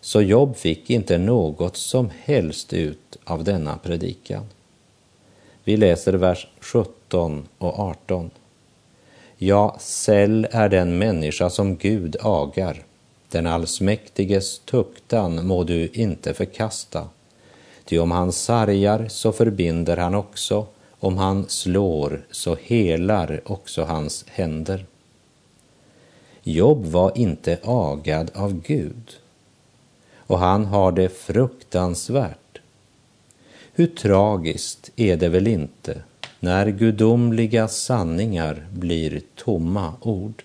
Så 0.00 0.22
Jobb 0.22 0.56
fick 0.56 0.90
inte 0.90 1.18
något 1.18 1.76
som 1.76 2.10
helst 2.22 2.72
ut 2.72 3.16
av 3.24 3.44
denna 3.44 3.78
predikan. 3.78 4.44
Vi 5.64 5.76
läser 5.76 6.12
vers 6.12 6.46
17 6.60 7.48
och 7.58 7.78
18. 7.78 8.30
Ja, 9.40 9.76
säll 9.80 10.46
är 10.50 10.68
den 10.68 10.98
människa 10.98 11.50
som 11.50 11.76
Gud 11.76 12.16
agar. 12.20 12.82
Den 13.30 13.46
allsmäktiges 13.46 14.58
tuktan 14.58 15.46
må 15.46 15.64
du 15.64 15.88
inte 15.88 16.34
förkasta. 16.34 17.08
Ty 17.84 17.98
om 17.98 18.10
han 18.10 18.32
sargar 18.32 19.08
så 19.08 19.32
förbinder 19.32 19.96
han 19.96 20.14
också, 20.14 20.66
om 21.00 21.18
han 21.18 21.48
slår 21.48 22.26
så 22.30 22.56
helar 22.62 23.40
också 23.44 23.84
hans 23.84 24.24
händer. 24.28 24.86
Jobb 26.42 26.86
var 26.86 27.18
inte 27.18 27.58
agad 27.62 28.30
av 28.34 28.60
Gud 28.60 29.16
och 30.16 30.38
han 30.38 30.64
har 30.64 30.92
det 30.92 31.08
fruktansvärt. 31.08 32.58
Hur 33.72 33.86
tragiskt 33.86 34.90
är 34.96 35.16
det 35.16 35.28
väl 35.28 35.46
inte 35.46 36.02
när 36.40 36.66
gudomliga 36.66 37.68
sanningar 37.68 38.66
blir 38.72 39.22
tomma 39.34 39.92
ord 40.00 40.44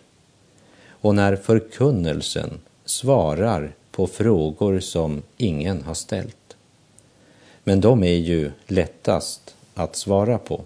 och 0.89 1.15
när 1.15 1.35
förkunnelsen 1.35 2.59
svarar 2.85 3.71
på 3.91 4.07
frågor 4.07 4.79
som 4.79 5.21
ingen 5.37 5.81
har 5.81 5.93
ställt. 5.93 6.57
Men 7.63 7.81
de 7.81 8.03
är 8.03 8.15
ju 8.15 8.51
lättast 8.67 9.55
att 9.73 9.95
svara 9.95 10.37
på. 10.37 10.61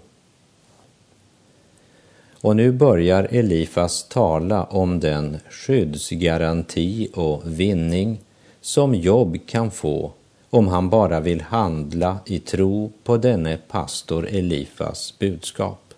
Och 2.40 2.56
nu 2.56 2.72
börjar 2.72 3.28
Elifas 3.30 4.08
tala 4.08 4.64
om 4.64 5.00
den 5.00 5.38
skyddsgaranti 5.50 7.08
och 7.14 7.42
vinning 7.44 8.20
som 8.60 8.94
Jobb 8.94 9.38
kan 9.46 9.70
få 9.70 10.12
om 10.50 10.68
han 10.68 10.90
bara 10.90 11.20
vill 11.20 11.40
handla 11.40 12.18
i 12.26 12.38
tro 12.38 12.92
på 13.04 13.16
denne 13.16 13.58
pastor 13.68 14.28
Elifas 14.28 15.18
budskap. 15.18 15.94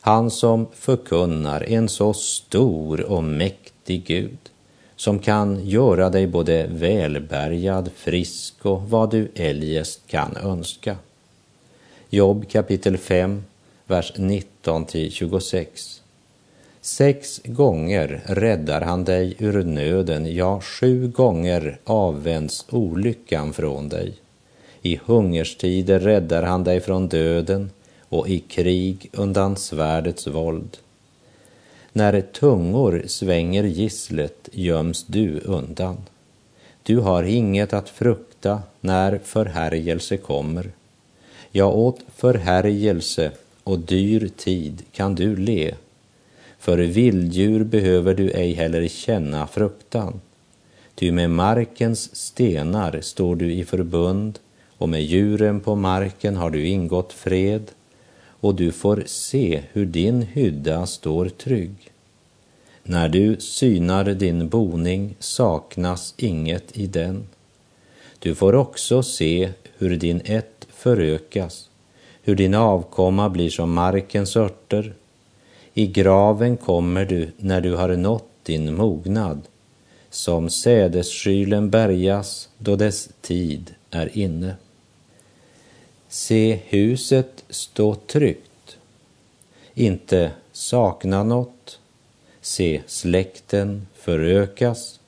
Han 0.00 0.30
som 0.30 0.66
förkunnar 0.72 1.60
en 1.68 1.88
så 1.88 2.12
stor 2.14 3.00
och 3.00 3.24
mäktig 3.24 4.04
Gud 4.04 4.38
som 4.96 5.18
kan 5.18 5.68
göra 5.68 6.10
dig 6.10 6.26
både 6.26 6.66
välbärgad, 6.66 7.90
frisk 7.96 8.54
och 8.66 8.90
vad 8.90 9.10
du 9.10 9.30
eljest 9.34 10.00
kan 10.06 10.36
önska. 10.36 10.96
Jobb 12.10 12.48
kapitel 12.48 12.98
5, 12.98 13.44
vers 13.86 14.12
19 14.16 14.84
till 14.84 15.12
26. 15.12 16.02
Sex 16.86 17.40
gånger 17.44 18.22
räddar 18.26 18.80
han 18.80 19.04
dig 19.04 19.36
ur 19.38 19.64
nöden, 19.64 20.34
ja, 20.34 20.60
sju 20.60 21.08
gånger 21.08 21.78
avvänds 21.84 22.66
olyckan 22.70 23.52
från 23.52 23.88
dig. 23.88 24.14
I 24.82 25.00
hungerstider 25.04 26.00
räddar 26.00 26.42
han 26.42 26.64
dig 26.64 26.80
från 26.80 27.08
döden 27.08 27.70
och 28.08 28.28
i 28.28 28.38
krig 28.38 29.10
undan 29.12 29.56
svärdets 29.56 30.26
våld. 30.26 30.76
När 31.92 32.20
tungor 32.20 33.02
svänger 33.06 33.64
gisslet 33.64 34.48
göms 34.52 35.04
du 35.06 35.40
undan. 35.40 35.96
Du 36.82 36.96
har 36.96 37.22
inget 37.22 37.72
att 37.72 37.88
frukta 37.88 38.62
när 38.80 39.20
förhärjelse 39.24 40.16
kommer. 40.16 40.70
Ja, 41.50 41.66
åt 41.66 42.00
förhärjelse 42.16 43.30
och 43.64 43.78
dyr 43.78 44.28
tid 44.36 44.82
kan 44.92 45.14
du 45.14 45.36
le 45.36 45.74
för 46.66 46.78
vilddjur 46.78 47.64
behöver 47.64 48.14
du 48.14 48.30
ej 48.30 48.52
heller 48.52 48.88
känna 48.88 49.46
fruktan. 49.46 50.20
Ty 50.94 51.12
med 51.12 51.30
markens 51.30 52.16
stenar 52.16 53.00
står 53.00 53.36
du 53.36 53.52
i 53.52 53.64
förbund 53.64 54.38
och 54.78 54.88
med 54.88 55.02
djuren 55.02 55.60
på 55.60 55.74
marken 55.74 56.36
har 56.36 56.50
du 56.50 56.66
ingått 56.66 57.12
fred 57.12 57.70
och 58.40 58.54
du 58.54 58.72
får 58.72 59.02
se 59.06 59.62
hur 59.72 59.86
din 59.86 60.22
hydda 60.22 60.86
står 60.86 61.28
trygg. 61.28 61.92
När 62.82 63.08
du 63.08 63.36
synar 63.40 64.04
din 64.04 64.48
boning 64.48 65.16
saknas 65.18 66.14
inget 66.16 66.78
i 66.78 66.86
den. 66.86 67.26
Du 68.18 68.34
får 68.34 68.54
också 68.54 69.02
se 69.02 69.50
hur 69.78 69.96
din 69.96 70.20
ett 70.24 70.66
förökas, 70.70 71.68
hur 72.22 72.34
din 72.34 72.54
avkomma 72.54 73.30
blir 73.30 73.50
som 73.50 73.72
markens 73.72 74.36
örter 74.36 74.94
i 75.78 75.86
graven 75.86 76.56
kommer 76.56 77.04
du 77.04 77.30
när 77.36 77.60
du 77.60 77.74
har 77.74 77.88
nått 77.88 78.28
din 78.42 78.74
mognad, 78.74 79.42
som 80.10 80.50
sädesskylen 80.50 81.70
bärgas 81.70 82.48
då 82.58 82.76
dess 82.76 83.08
tid 83.20 83.74
är 83.90 84.18
inne. 84.18 84.56
Se 86.08 86.60
huset 86.66 87.44
stå 87.48 87.94
tryggt, 87.94 88.76
inte 89.74 90.30
sakna 90.52 91.22
något, 91.22 91.78
se 92.40 92.82
släkten 92.86 93.86
förökas. 93.94 95.00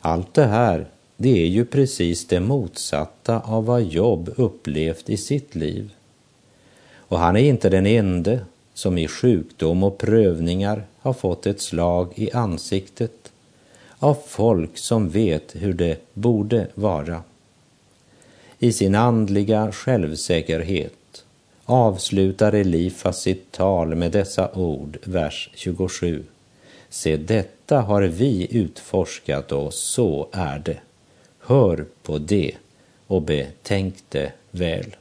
Allt 0.00 0.34
det 0.34 0.46
här, 0.46 0.86
det 1.16 1.42
är 1.42 1.48
ju 1.48 1.64
precis 1.64 2.26
det 2.26 2.40
motsatta 2.40 3.40
av 3.40 3.64
vad 3.64 3.82
Jobb 3.82 4.34
upplevt 4.36 5.10
i 5.10 5.16
sitt 5.16 5.54
liv. 5.54 5.90
Och 6.96 7.18
han 7.18 7.36
är 7.36 7.40
inte 7.40 7.68
den 7.68 7.86
ende 7.86 8.40
som 8.78 8.98
i 8.98 9.08
sjukdom 9.08 9.82
och 9.82 9.98
prövningar 9.98 10.82
har 10.98 11.12
fått 11.12 11.46
ett 11.46 11.60
slag 11.60 12.12
i 12.14 12.32
ansiktet 12.32 13.32
av 13.98 14.16
folk 14.26 14.78
som 14.78 15.08
vet 15.08 15.56
hur 15.56 15.72
det 15.72 15.98
borde 16.14 16.66
vara. 16.74 17.22
I 18.58 18.72
sin 18.72 18.94
andliga 18.94 19.72
självsäkerhet 19.72 21.24
avslutar 21.64 22.52
Elifas 22.52 23.22
sitt 23.22 23.52
tal 23.52 23.94
med 23.94 24.12
dessa 24.12 24.52
ord, 24.52 24.98
vers 25.04 25.50
27. 25.54 26.22
Se, 26.88 27.16
detta 27.16 27.80
har 27.80 28.02
vi 28.02 28.56
utforskat 28.56 29.52
och 29.52 29.74
så 29.74 30.28
är 30.32 30.58
det. 30.58 30.78
Hör 31.38 31.84
på 32.02 32.18
det 32.18 32.54
och 33.06 33.22
betänk 33.22 33.94
det 34.08 34.32
väl. 34.50 34.96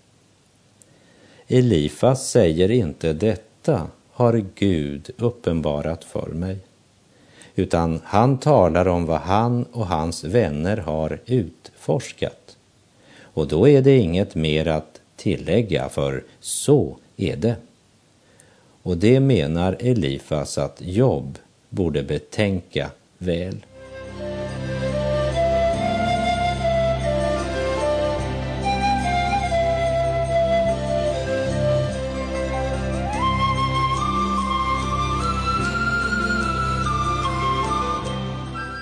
Elifas 1.47 2.29
säger 2.29 2.71
inte 2.71 3.13
detta 3.13 3.43
detta 3.67 3.87
har 4.11 4.45
Gud 4.55 5.09
uppenbarat 5.17 6.03
för 6.03 6.27
mig. 6.27 6.57
Utan 7.55 8.01
han 8.03 8.37
talar 8.37 8.87
om 8.87 9.05
vad 9.05 9.19
han 9.19 9.63
och 9.63 9.87
hans 9.87 10.23
vänner 10.23 10.77
har 10.77 11.19
utforskat. 11.25 12.57
Och 13.21 13.47
då 13.47 13.67
är 13.67 13.81
det 13.81 13.97
inget 13.97 14.35
mer 14.35 14.67
att 14.67 15.01
tillägga, 15.15 15.89
för 15.89 16.23
så 16.39 16.97
är 17.17 17.35
det. 17.35 17.55
Och 18.83 18.97
det 18.97 19.19
menar 19.19 19.77
Elifas 19.79 20.57
att 20.57 20.81
Jobb 20.81 21.37
borde 21.69 22.03
betänka 22.03 22.89
väl. 23.17 23.65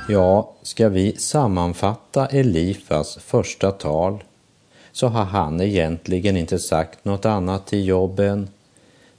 Ja, 0.10 0.52
ska 0.62 0.89
vi 0.89 1.18
sammanfatta 1.18 2.28
Elifas 2.28 3.18
första 3.18 3.72
tal 3.72 4.24
så 4.91 5.08
har 5.08 5.24
han 5.24 5.62
egentligen 5.62 6.38
inte 6.38 6.60
sagt 6.60 7.06
något 7.06 7.26
annat 7.26 7.68
till 7.68 7.88
jobben. 7.88 8.48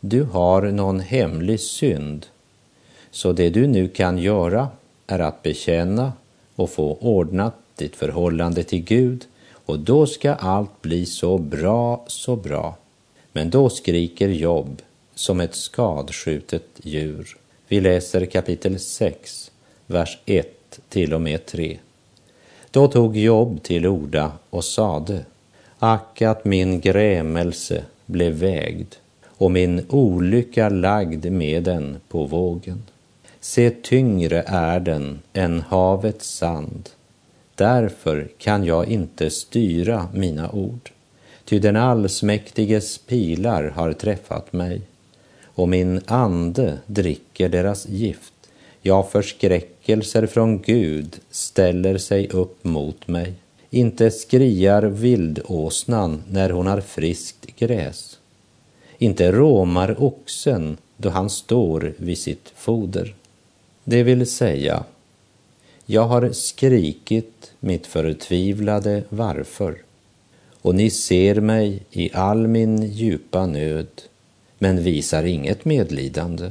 Du 0.00 0.22
har 0.22 0.62
någon 0.62 1.00
hemlig 1.00 1.60
synd, 1.60 2.26
så 3.10 3.32
det 3.32 3.50
du 3.50 3.66
nu 3.66 3.88
kan 3.88 4.18
göra 4.18 4.68
är 5.06 5.18
att 5.18 5.42
bekänna 5.42 6.12
och 6.56 6.70
få 6.70 6.96
ordnat 7.00 7.54
ditt 7.76 7.96
förhållande 7.96 8.62
till 8.62 8.84
Gud 8.84 9.24
och 9.52 9.78
då 9.78 10.06
ska 10.06 10.34
allt 10.34 10.82
bli 10.82 11.06
så 11.06 11.38
bra, 11.38 12.04
så 12.06 12.36
bra. 12.36 12.76
Men 13.32 13.50
då 13.50 13.70
skriker 13.70 14.28
Jobb 14.28 14.82
som 15.14 15.40
ett 15.40 15.54
skadskjutet 15.54 16.66
djur. 16.82 17.36
Vi 17.68 17.80
läser 17.80 18.26
kapitel 18.26 18.80
6, 18.80 19.50
vers 19.86 20.18
1 20.26 20.55
till 20.88 21.14
och 21.14 21.20
med 21.20 21.46
3. 21.46 21.78
Då 22.70 22.88
tog 22.88 23.16
Job 23.16 23.62
till 23.62 23.86
orda 23.86 24.32
och 24.50 24.64
sade, 24.64 25.24
ack 25.78 26.22
att 26.22 26.44
min 26.44 26.80
grämelse 26.80 27.84
blev 28.06 28.32
vägd 28.32 28.94
och 29.26 29.50
min 29.50 29.86
olycka 29.88 30.68
lagd 30.68 31.32
med 31.32 31.62
den 31.62 31.96
på 32.08 32.24
vågen. 32.24 32.82
Se, 33.40 33.70
tyngre 33.70 34.44
är 34.46 34.80
den 34.80 35.18
än 35.32 35.60
havets 35.60 36.28
sand. 36.28 36.88
Därför 37.54 38.28
kan 38.38 38.64
jag 38.64 38.88
inte 38.88 39.30
styra 39.30 40.08
mina 40.14 40.50
ord, 40.50 40.90
ty 41.44 41.58
den 41.58 41.76
allsmäktiges 41.76 42.98
pilar 42.98 43.64
har 43.64 43.92
träffat 43.92 44.52
mig 44.52 44.80
och 45.44 45.68
min 45.68 46.00
ande 46.06 46.78
dricker 46.86 47.48
deras 47.48 47.88
gift. 47.88 48.32
Jag 48.82 49.10
förskräcker 49.10 49.75
förskräckelser 49.86 50.26
från 50.26 50.62
Gud 50.62 51.16
ställer 51.30 51.98
sig 51.98 52.28
upp 52.28 52.64
mot 52.64 53.08
mig. 53.08 53.34
Inte 53.70 54.10
skriar 54.10 54.82
vildåsnan 54.82 56.22
när 56.30 56.50
hon 56.50 56.66
har 56.66 56.80
friskt 56.80 57.46
gräs. 57.58 58.18
Inte 58.98 59.32
råmar 59.32 59.94
oxen 59.98 60.76
då 60.96 61.10
han 61.10 61.30
står 61.30 61.94
vid 61.98 62.18
sitt 62.18 62.52
foder. 62.56 63.14
Det 63.84 64.02
vill 64.02 64.26
säga, 64.26 64.84
jag 65.86 66.08
har 66.08 66.32
skrikit 66.32 67.52
mitt 67.60 67.86
förtvivlade 67.86 69.04
varför 69.08 69.82
och 70.62 70.74
ni 70.74 70.90
ser 70.90 71.40
mig 71.40 71.82
i 71.92 72.10
all 72.12 72.46
min 72.48 72.82
djupa 72.82 73.46
nöd 73.46 74.02
men 74.58 74.82
visar 74.82 75.24
inget 75.24 75.64
medlidande. 75.64 76.50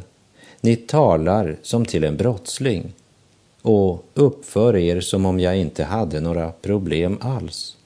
Ni 0.62 0.76
talar 0.76 1.58
som 1.62 1.86
till 1.86 2.04
en 2.04 2.18
brottsling 2.18 2.94
och 3.66 4.06
uppför 4.14 4.76
er 4.76 5.02
som 5.02 5.26
om 5.26 5.40
jag 5.40 5.58
inte 5.58 5.84
hade 5.84 6.20
några 6.20 6.52
problem 6.52 7.18
alls. 7.22 7.78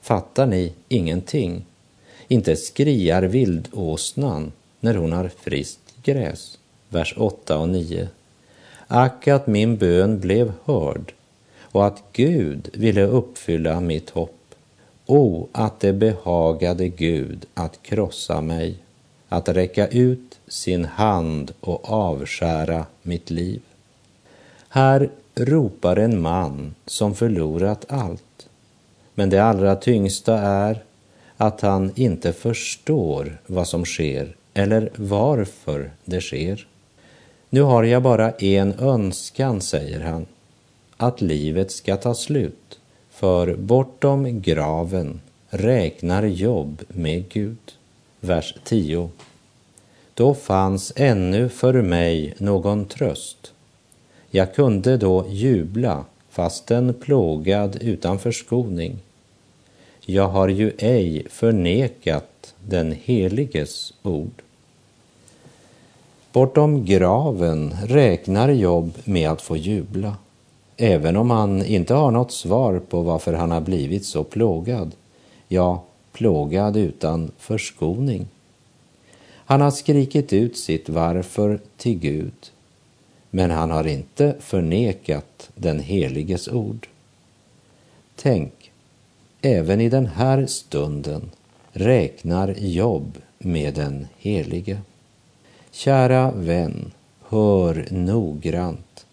Fattar 0.00 0.46
ni 0.46 0.72
ingenting? 0.88 1.64
Inte 2.28 2.56
skriar 2.56 3.22
vildåsnan 3.22 4.52
när 4.80 4.94
hon 4.94 5.12
har 5.12 5.28
friskt 5.28 5.94
gräs. 6.02 6.58
Vers 6.88 7.14
8 7.16 7.58
och 7.58 7.68
9. 7.68 8.08
Ack 8.86 9.28
att 9.28 9.46
min 9.46 9.76
bön 9.76 10.20
blev 10.20 10.52
hörd 10.64 11.12
och 11.60 11.86
att 11.86 12.02
Gud 12.12 12.70
ville 12.72 13.02
uppfylla 13.02 13.80
mitt 13.80 14.10
hopp. 14.10 14.54
O, 15.06 15.48
att 15.52 15.80
det 15.80 15.92
behagade 15.92 16.88
Gud 16.88 17.46
att 17.54 17.82
krossa 17.82 18.40
mig, 18.40 18.76
att 19.28 19.48
räcka 19.48 19.88
ut 19.88 20.38
sin 20.48 20.84
hand 20.84 21.52
och 21.60 21.90
avskära 21.90 22.86
mitt 23.02 23.30
liv. 23.30 23.60
Här 24.68 25.10
ropar 25.40 25.96
en 25.96 26.20
man 26.20 26.74
som 26.86 27.14
förlorat 27.14 27.84
allt. 27.88 28.48
Men 29.14 29.30
det 29.30 29.38
allra 29.38 29.76
tyngsta 29.76 30.38
är 30.38 30.82
att 31.36 31.60
han 31.60 31.92
inte 31.94 32.32
förstår 32.32 33.40
vad 33.46 33.68
som 33.68 33.84
sker 33.84 34.36
eller 34.54 34.90
varför 34.96 35.90
det 36.04 36.20
sker. 36.20 36.66
Nu 37.50 37.62
har 37.62 37.84
jag 37.84 38.02
bara 38.02 38.30
en 38.30 38.74
önskan, 38.78 39.60
säger 39.60 40.00
han, 40.00 40.26
att 40.96 41.20
livet 41.20 41.70
ska 41.70 41.96
ta 41.96 42.14
slut, 42.14 42.80
för 43.10 43.56
bortom 43.56 44.42
graven 44.42 45.20
räknar 45.50 46.22
jobb 46.22 46.82
med 46.88 47.28
Gud. 47.28 47.72
Vers 48.20 48.54
10. 48.64 49.10
Då 50.14 50.34
fanns 50.34 50.92
ännu 50.96 51.48
för 51.48 51.82
mig 51.82 52.34
någon 52.38 52.84
tröst. 52.84 53.52
Jag 54.30 54.54
kunde 54.54 54.96
då 54.96 55.24
jubla 55.28 56.04
fastän 56.30 56.94
plågad 56.94 57.78
utan 57.80 58.18
förskoning. 58.18 58.96
Jag 60.00 60.28
har 60.28 60.48
ju 60.48 60.72
ej 60.78 61.26
förnekat 61.30 62.54
den 62.66 62.92
heliges 63.02 63.92
ord. 64.02 64.42
Bortom 66.32 66.84
graven 66.84 67.74
räknar 67.84 68.48
Jobb 68.48 68.92
med 69.04 69.30
att 69.30 69.42
få 69.42 69.56
jubla, 69.56 70.16
även 70.76 71.16
om 71.16 71.30
han 71.30 71.64
inte 71.64 71.94
har 71.94 72.10
något 72.10 72.32
svar 72.32 72.78
på 72.88 73.00
varför 73.02 73.32
han 73.32 73.50
har 73.50 73.60
blivit 73.60 74.04
så 74.04 74.24
plågad, 74.24 74.92
ja, 75.48 75.84
plågad 76.12 76.76
utan 76.76 77.30
förskoning. 77.38 78.26
Han 79.30 79.60
har 79.60 79.70
skrikit 79.70 80.32
ut 80.32 80.56
sitt 80.56 80.88
varför 80.88 81.58
till 81.76 81.98
Gud, 81.98 82.50
men 83.30 83.50
han 83.50 83.70
har 83.70 83.86
inte 83.86 84.34
förnekat 84.40 85.50
den 85.54 85.80
heliges 85.80 86.48
ord. 86.48 86.88
Tänk, 88.16 88.70
även 89.42 89.80
i 89.80 89.88
den 89.88 90.06
här 90.06 90.46
stunden 90.46 91.30
räknar 91.72 92.54
Jobb 92.58 93.18
med 93.38 93.74
den 93.74 94.06
helige. 94.18 94.80
Kära 95.70 96.30
vän, 96.30 96.92
hör 97.28 97.86
noggrant 97.90 99.06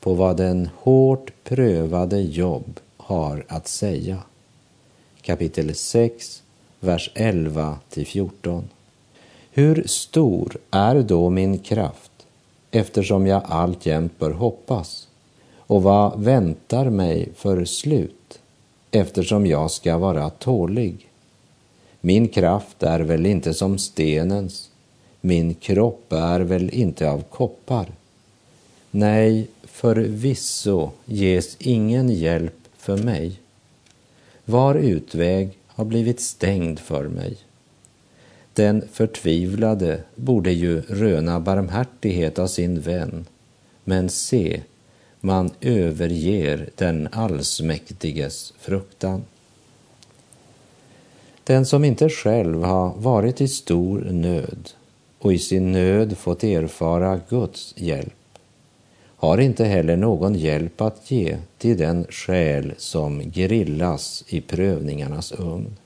på 0.00 0.14
vad 0.14 0.36
den 0.36 0.68
hårt 0.76 1.32
prövade 1.44 2.20
Jobb 2.20 2.80
har 2.96 3.44
att 3.48 3.68
säga. 3.68 4.18
Kapitel 5.22 5.74
6, 5.74 6.42
vers 6.80 7.10
11 7.14 7.78
till 7.88 8.06
14. 8.06 8.68
Hur 9.50 9.82
stor 9.86 10.56
är 10.70 11.02
då 11.02 11.30
min 11.30 11.58
kraft 11.58 12.09
eftersom 12.70 13.26
jag 13.26 13.42
alltjämt 13.44 14.18
bör 14.18 14.30
hoppas? 14.30 15.08
Och 15.56 15.82
vad 15.82 16.20
väntar 16.20 16.90
mig 16.90 17.28
för 17.36 17.64
slut 17.64 18.38
eftersom 18.90 19.46
jag 19.46 19.70
ska 19.70 19.98
vara 19.98 20.30
tålig? 20.30 21.08
Min 22.00 22.28
kraft 22.28 22.82
är 22.82 23.00
väl 23.00 23.26
inte 23.26 23.54
som 23.54 23.78
stenens 23.78 24.70
min 25.20 25.54
kropp 25.54 26.12
är 26.12 26.40
väl 26.40 26.70
inte 26.70 27.10
av 27.10 27.22
koppar? 27.22 27.86
Nej, 28.90 29.48
förvisso 29.62 30.90
ges 31.04 31.56
ingen 31.58 32.08
hjälp 32.08 32.58
för 32.76 32.96
mig. 32.96 33.40
Var 34.44 34.74
utväg 34.74 35.58
har 35.66 35.84
blivit 35.84 36.20
stängd 36.20 36.78
för 36.78 37.08
mig. 37.08 37.36
Den 38.54 38.88
förtvivlade 38.92 40.00
borde 40.14 40.52
ju 40.52 40.80
röna 40.80 41.40
barmhärtighet 41.40 42.38
av 42.38 42.46
sin 42.46 42.80
vän, 42.80 43.26
men 43.84 44.08
se, 44.08 44.60
man 45.20 45.50
överger 45.60 46.68
den 46.76 47.08
allsmäktiges 47.12 48.52
fruktan. 48.58 49.22
Den 51.44 51.66
som 51.66 51.84
inte 51.84 52.08
själv 52.08 52.62
har 52.62 52.94
varit 52.96 53.40
i 53.40 53.48
stor 53.48 54.00
nöd 54.00 54.70
och 55.18 55.32
i 55.32 55.38
sin 55.38 55.72
nöd 55.72 56.18
fått 56.18 56.44
erfara 56.44 57.20
Guds 57.28 57.74
hjälp 57.76 58.14
har 59.20 59.38
inte 59.38 59.64
heller 59.64 59.96
någon 59.96 60.34
hjälp 60.34 60.80
att 60.80 61.10
ge 61.10 61.38
till 61.58 61.78
den 61.78 62.06
själ 62.10 62.72
som 62.76 63.30
grillas 63.30 64.24
i 64.28 64.40
prövningarnas 64.40 65.32
ugn. 65.32 65.76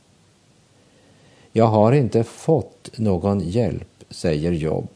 Jag 1.56 1.66
har 1.66 1.92
inte 1.92 2.24
fått 2.24 2.98
någon 2.98 3.40
hjälp, 3.40 4.04
säger 4.10 4.52
Job. 4.52 4.88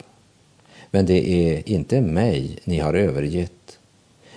men 0.91 1.07
det 1.07 1.31
är 1.31 1.69
inte 1.69 2.01
mig 2.01 2.59
ni 2.65 2.79
har 2.79 2.95
övergett. 2.95 3.79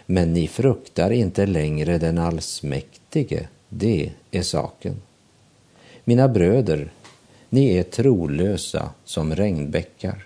Men 0.05 0.33
ni 0.33 0.47
fruktar 0.47 1.11
inte 1.11 1.45
längre 1.45 1.97
den 1.97 2.17
allsmäktige, 2.17 3.47
det 3.69 4.11
är 4.31 4.41
saken. 4.41 5.01
Mina 6.03 6.27
bröder, 6.27 6.91
ni 7.49 7.77
är 7.77 7.83
trolösa 7.83 8.89
som 9.05 9.35
regnbäckar. 9.35 10.25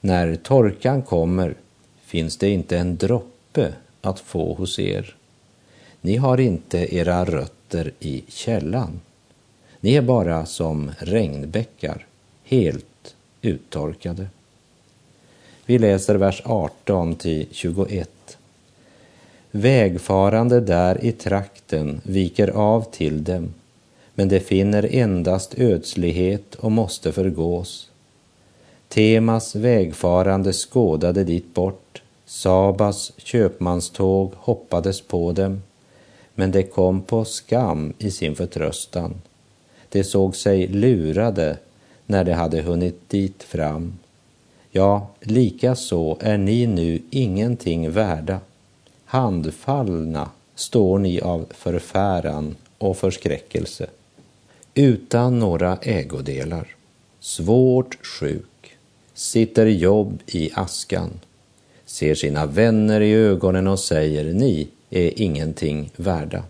När 0.00 0.36
torkan 0.36 1.02
kommer 1.02 1.54
finns 2.04 2.36
det 2.36 2.50
inte 2.50 2.78
en 2.78 2.96
droppe 2.96 3.72
att 4.00 4.20
få 4.20 4.54
hos 4.54 4.78
er. 4.78 5.16
Ni 6.00 6.16
har 6.16 6.40
inte 6.40 6.94
era 6.96 7.24
rötter 7.24 7.92
i 8.00 8.24
källan. 8.28 9.00
Ni 9.88 9.94
är 9.94 10.02
bara 10.02 10.46
som 10.46 10.90
regnbäckar, 10.98 12.06
helt 12.44 13.14
uttorkade. 13.42 14.26
Vi 15.66 15.78
läser 15.78 16.14
vers 16.14 16.42
18 16.44 17.14
till 17.14 17.46
21. 17.50 18.38
Vägfarande 19.50 20.60
där 20.60 21.04
i 21.04 21.12
trakten 21.12 22.00
viker 22.04 22.48
av 22.48 22.90
till 22.90 23.24
dem 23.24 23.54
men 24.14 24.28
det 24.28 24.40
finner 24.40 24.94
endast 24.94 25.54
ödslighet 25.58 26.54
och 26.54 26.72
måste 26.72 27.12
förgås. 27.12 27.90
Temas 28.88 29.54
vägfarande 29.54 30.52
skådade 30.52 31.24
dit 31.24 31.54
bort, 31.54 32.02
Sabas 32.26 33.12
köpmanståg 33.16 34.32
hoppades 34.36 35.00
på 35.00 35.32
dem, 35.32 35.62
men 36.34 36.50
de 36.50 36.62
kom 36.62 37.02
på 37.02 37.24
skam 37.24 37.92
i 37.98 38.10
sin 38.10 38.36
förtröstan. 38.36 39.14
De 39.88 40.04
såg 40.04 40.36
sig 40.36 40.66
lurade 40.66 41.56
när 42.06 42.24
de 42.24 42.32
hade 42.32 42.62
hunnit 42.62 43.08
dit 43.08 43.42
fram. 43.42 43.98
Ja, 44.70 45.08
likaså 45.20 46.16
är 46.20 46.38
ni 46.38 46.66
nu 46.66 47.02
ingenting 47.10 47.90
värda. 47.90 48.40
Handfallna 49.04 50.30
står 50.54 50.98
ni 50.98 51.20
av 51.20 51.46
förfäran 51.50 52.56
och 52.78 52.96
förskräckelse 52.96 53.86
utan 54.78 55.38
några 55.38 55.76
ägodelar, 55.76 56.76
svårt 57.20 58.06
sjuk, 58.06 58.76
sitter 59.14 59.66
jobb 59.66 60.22
i 60.26 60.50
askan, 60.54 61.10
ser 61.86 62.14
sina 62.14 62.46
vänner 62.46 63.00
i 63.00 63.12
ögonen 63.12 63.66
och 63.66 63.78
säger 63.78 64.32
ni 64.32 64.68
är 64.90 65.22
ingenting 65.22 65.90
värda. 65.96 66.42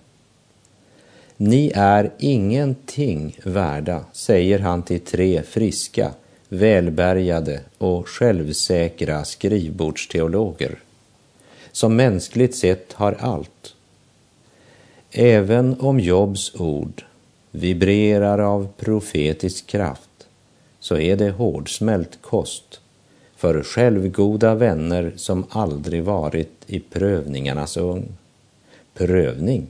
Ni 1.40 1.72
är 1.74 2.11
ingenting 2.18 3.38
värda, 3.44 4.05
säger 4.12 4.59
han 4.59 4.83
till 4.83 5.01
tre 5.01 5.42
friska, 5.42 6.12
välbärgade 6.48 7.61
och 7.79 8.09
självsäkra 8.09 9.24
skrivbordsteologer, 9.24 10.79
som 11.72 11.96
mänskligt 11.96 12.57
sett 12.57 12.92
har 12.92 13.12
allt. 13.20 13.74
Även 15.11 15.81
om 15.81 16.01
Jobs 16.01 16.55
ord 16.55 17.05
vibrerar 17.51 18.38
av 18.38 18.68
profetisk 18.77 19.66
kraft 19.66 20.27
så 20.81 20.98
är 20.98 21.16
det 21.16 21.31
hårdsmält 21.31 22.18
kost 22.20 22.81
för 23.37 23.62
självgoda 23.62 24.55
vänner 24.55 25.12
som 25.16 25.46
aldrig 25.51 26.03
varit 26.03 26.53
i 26.66 26.81
prövningarnas 26.81 27.77
ugn. 27.77 28.16
Prövning 28.94 29.66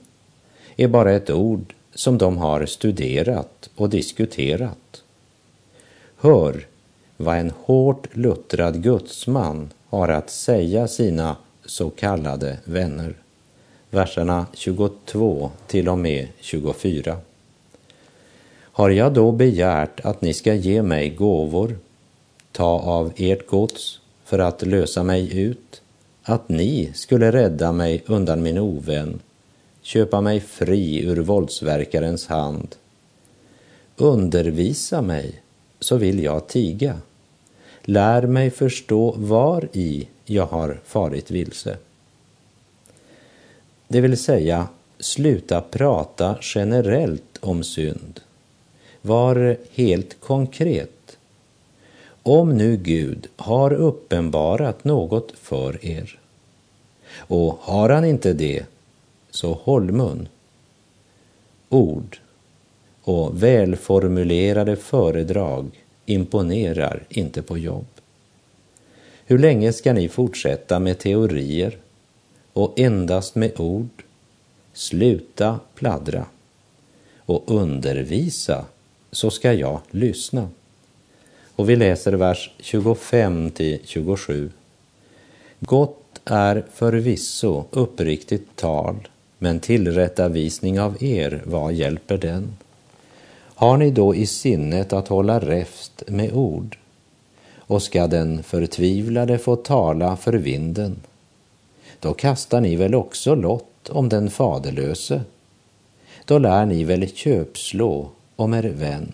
är 0.79 0.89
bara 0.89 1.13
ett 1.13 1.31
ord 1.31 1.75
som 1.95 2.19
de 2.19 2.37
har 2.37 2.67
studerat 2.67 3.71
och 3.77 3.91
diskuterat. 3.91 5.03
Hör 6.17 6.67
vad 7.17 7.37
en 7.37 7.53
hårt 7.65 8.17
luttrad 8.17 8.83
gudsman 8.83 9.71
har 9.89 10.09
att 10.09 10.31
säga 10.31 10.89
sina 10.89 11.37
så 11.65 11.91
kallade 11.91 12.59
vänner. 12.65 13.15
Verserna 13.91 14.47
22 14.55 15.51
till 15.67 15.89
och 15.89 15.99
med 15.99 16.29
24. 16.41 17.17
Har 18.61 18.91
jag 18.91 19.15
då 19.15 19.33
begärt 19.33 20.01
att 20.01 20.23
ni 20.23 20.35
ska 20.35 20.55
ge 20.55 20.83
mig 20.83 21.11
gåvor, 21.11 21.79
ta 22.53 22.81
av 22.81 23.13
ert 23.17 23.47
gods 23.47 24.01
för 24.25 24.39
att 24.39 24.63
lösa 24.63 25.03
mig 25.03 25.39
ut, 25.39 25.83
att 26.23 26.49
ni 26.49 26.91
skulle 26.95 27.33
rädda 27.33 27.73
mig 27.73 28.03
undan 28.07 28.43
min 28.43 28.59
ovän, 28.59 29.21
köpa 29.89 30.21
mig 30.21 30.41
fri 30.41 31.03
ur 31.05 31.17
våldsverkarens 31.17 32.27
hand. 32.27 32.77
Undervisa 33.97 35.03
mig, 35.03 35.43
så 35.81 35.97
vill 35.97 36.23
jag 36.23 36.47
tiga. 36.47 37.01
Lär 37.83 38.23
mig 38.23 38.51
förstå 38.51 39.15
var 39.17 39.69
i 39.73 40.09
jag 40.25 40.47
har 40.47 40.81
farit 40.85 41.31
vilse. 41.31 41.77
Det 43.89 44.01
vill 44.01 44.19
säga, 44.19 44.69
sluta 44.99 45.61
prata 45.61 46.37
generellt 46.43 47.39
om 47.41 47.65
synd. 47.65 48.21
Var 49.03 49.57
helt 49.75 50.21
konkret. 50.21 51.19
Om 52.23 52.57
nu 52.57 52.77
Gud 52.77 53.27
har 53.37 53.73
uppenbarat 53.73 54.85
något 54.85 55.33
för 55.33 55.85
er 55.85 56.19
och 57.17 57.59
har 57.61 57.89
han 57.89 58.05
inte 58.05 58.33
det, 58.33 58.67
så 59.31 59.53
håll 59.53 59.93
mun. 59.93 60.29
Ord 61.69 62.19
och 63.03 63.43
välformulerade 63.43 64.77
föredrag 64.77 65.85
imponerar 66.07 67.03
inte 67.09 67.43
på 67.43 67.59
jobb. 67.59 67.87
Hur 69.27 69.39
länge 69.39 69.73
ska 69.73 69.93
ni 69.93 70.09
fortsätta 70.09 70.79
med 70.79 70.99
teorier 70.99 71.77
och 72.53 72.79
endast 72.79 73.35
med 73.35 73.61
ord? 73.61 74.03
Sluta 74.73 75.61
pladdra 75.75 76.27
och 77.17 77.45
undervisa 77.47 78.65
så 79.13 79.31
ska 79.31 79.53
jag 79.53 79.81
lyssna. 79.91 80.49
Och 81.57 81.71
vi 81.71 81.77
läser 81.77 82.13
vers 82.13 82.51
25 82.59 83.51
till 83.51 83.81
27. 83.85 84.51
Gott 85.61 86.21
är 86.25 86.65
förvisso 86.75 87.65
uppriktigt 87.71 88.57
tal, 88.57 89.09
men 89.39 89.61
tillrättavisning 89.61 90.81
av 90.81 91.03
er, 91.03 91.43
vad 91.45 91.73
hjälper 91.73 92.19
den? 92.19 92.57
Har 93.39 93.77
ni 93.77 93.91
då 93.91 94.15
i 94.15 94.27
sinnet 94.27 94.93
att 94.93 95.09
hålla 95.09 95.39
räfst 95.39 96.03
med 96.07 96.33
ord? 96.33 96.79
Och 97.57 97.83
ska 97.83 98.07
den 98.07 98.43
förtvivlade 98.43 99.39
få 99.39 99.57
tala 99.57 100.17
för 100.17 100.33
vinden? 100.33 100.97
Då 102.01 102.15
kastar 102.15 102.61
ni 102.61 102.77
väl 102.77 102.95
också 102.95 103.35
lott 103.35 103.89
om 103.89 104.09
den 104.09 104.31
faderlöse? 104.31 105.23
Då 106.25 106.39
lär 106.39 106.67
ni 106.67 106.85
väl 106.85 107.09
köpslå 107.09 108.11
om 108.37 108.55
er 108.55 108.63
vän? 108.63 109.13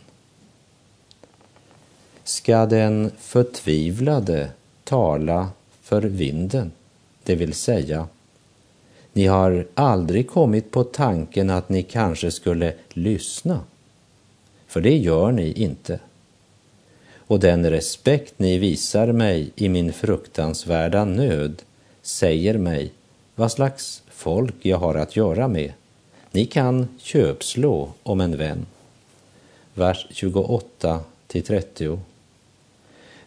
Ska 2.24 2.66
den 2.66 3.10
förtvivlade 3.18 4.50
tala 4.84 5.48
för 5.82 6.02
vinden, 6.02 6.72
det 7.24 7.34
vill 7.34 7.54
säga 7.54 8.06
ni 9.14 9.26
har 9.26 9.66
aldrig 9.74 10.30
kommit 10.30 10.70
på 10.70 10.84
tanken 10.84 11.50
att 11.50 11.68
ni 11.68 11.82
kanske 11.82 12.30
skulle 12.30 12.74
lyssna 12.88 13.60
för 14.74 14.80
det 14.80 14.96
gör 14.96 15.32
ni 15.32 15.52
inte. 15.52 16.00
Och 17.14 17.40
den 17.40 17.70
respekt 17.70 18.34
ni 18.36 18.58
visar 18.58 19.12
mig 19.12 19.50
i 19.56 19.68
min 19.68 19.92
fruktansvärda 19.92 21.04
nöd 21.04 21.62
säger 22.02 22.58
mig 22.58 22.92
vad 23.34 23.52
slags 23.52 24.02
folk 24.08 24.54
jag 24.62 24.78
har 24.78 24.94
att 24.94 25.16
göra 25.16 25.48
med. 25.48 25.72
Ni 26.30 26.46
kan 26.46 26.88
köpslå 26.98 27.92
om 28.02 28.20
en 28.20 28.36
vän. 28.36 28.66
Vers 29.74 30.06
28 30.10 31.00
till 31.26 31.44
30. 31.44 31.98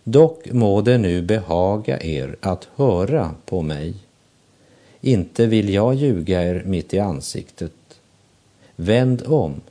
Dock 0.04 0.52
må 0.52 0.82
det 0.82 0.98
nu 0.98 1.22
behaga 1.22 2.02
er 2.02 2.36
att 2.42 2.68
höra 2.76 3.32
på 3.46 3.62
mig. 3.62 3.94
Inte 5.02 5.46
vill 5.46 5.70
jag 5.70 5.96
ljuga 5.96 6.44
er 6.44 6.64
mitt 6.66 6.94
i 6.94 7.00
ansiktet. 7.00 7.74
Vänd 8.76 9.24
om 9.26 9.62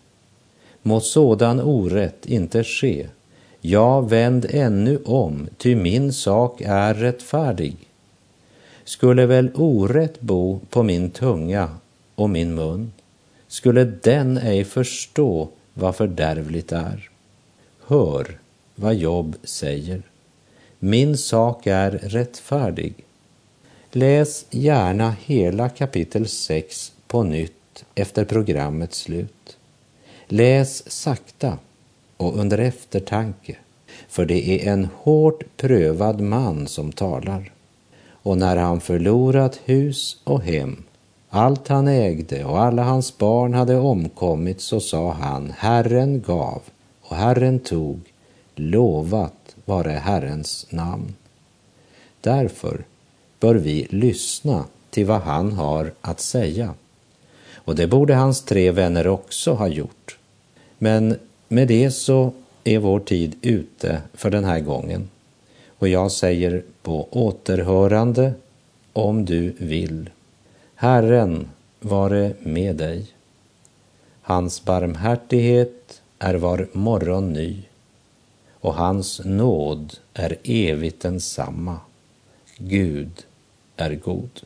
må 0.82 1.00
sådan 1.00 1.60
orätt 1.60 2.26
inte 2.26 2.64
ske. 2.64 3.06
Ja, 3.60 4.00
vänd 4.00 4.46
ännu 4.50 4.98
om, 5.04 5.48
ty 5.56 5.76
min 5.76 6.12
sak 6.12 6.60
är 6.64 6.94
rättfärdig. 6.94 7.76
Skulle 8.84 9.26
väl 9.26 9.50
orätt 9.54 10.20
bo 10.20 10.60
på 10.70 10.82
min 10.82 11.10
tunga 11.10 11.68
och 12.14 12.30
min 12.30 12.54
mun, 12.54 12.92
skulle 13.48 13.84
den 13.84 14.38
ej 14.38 14.64
förstå 14.64 15.48
vad 15.74 15.96
fördärvligt 15.96 16.72
är. 16.72 17.10
Hör 17.86 18.38
vad 18.74 18.94
Jobb 18.94 19.36
säger. 19.44 20.02
Min 20.78 21.16
sak 21.18 21.66
är 21.66 21.90
rättfärdig. 21.90 22.94
Läs 23.92 24.46
gärna 24.50 25.16
hela 25.24 25.68
kapitel 25.68 26.28
6 26.28 26.92
på 27.06 27.22
nytt 27.22 27.84
efter 27.94 28.24
programmets 28.24 28.98
slut. 28.98 29.56
Läs 30.26 30.90
sakta 30.90 31.58
och 32.16 32.38
under 32.38 32.58
eftertanke, 32.58 33.56
för 34.08 34.24
det 34.24 34.48
är 34.48 34.72
en 34.72 34.88
hårt 34.96 35.44
prövad 35.56 36.20
man 36.20 36.66
som 36.66 36.92
talar. 36.92 37.52
Och 38.10 38.38
när 38.38 38.56
han 38.56 38.80
förlorat 38.80 39.60
hus 39.64 40.20
och 40.24 40.42
hem, 40.42 40.82
allt 41.28 41.68
han 41.68 41.88
ägde 41.88 42.44
och 42.44 42.60
alla 42.60 42.82
hans 42.82 43.18
barn 43.18 43.54
hade 43.54 43.76
omkommit, 43.76 44.60
så 44.60 44.80
sa 44.80 45.12
han, 45.12 45.52
Herren 45.58 46.20
gav 46.20 46.62
och 47.00 47.16
Herren 47.16 47.58
tog, 47.58 48.00
lovat 48.54 49.56
vare 49.64 49.90
Herrens 49.90 50.66
namn. 50.70 51.14
Därför 52.20 52.84
bör 53.46 53.54
vi 53.54 53.86
lyssna 53.90 54.64
till 54.90 55.06
vad 55.06 55.20
han 55.20 55.52
har 55.52 55.92
att 56.00 56.20
säga. 56.20 56.74
Och 57.54 57.76
det 57.76 57.86
borde 57.86 58.14
hans 58.14 58.42
tre 58.42 58.70
vänner 58.70 59.06
också 59.06 59.52
ha 59.52 59.68
gjort. 59.68 60.18
Men 60.78 61.18
med 61.48 61.68
det 61.68 61.90
så 61.90 62.32
är 62.64 62.78
vår 62.78 63.00
tid 63.00 63.36
ute 63.42 64.02
för 64.14 64.30
den 64.30 64.44
här 64.44 64.60
gången. 64.60 65.08
Och 65.78 65.88
jag 65.88 66.12
säger 66.12 66.62
på 66.82 67.08
återhörande 67.10 68.34
om 68.92 69.24
du 69.24 69.54
vill. 69.58 70.10
Herren 70.74 71.48
vare 71.80 72.32
med 72.40 72.76
dig. 72.76 73.06
Hans 74.22 74.64
barmhärtighet 74.64 76.02
är 76.18 76.34
var 76.34 76.68
morgon 76.72 77.32
ny 77.32 77.62
och 78.60 78.74
hans 78.74 79.20
nåd 79.24 79.96
är 80.14 80.36
evigt 80.44 81.02
densamma. 81.02 81.76
Gud 82.58 83.26
är 83.76 83.94
god. 83.94 84.40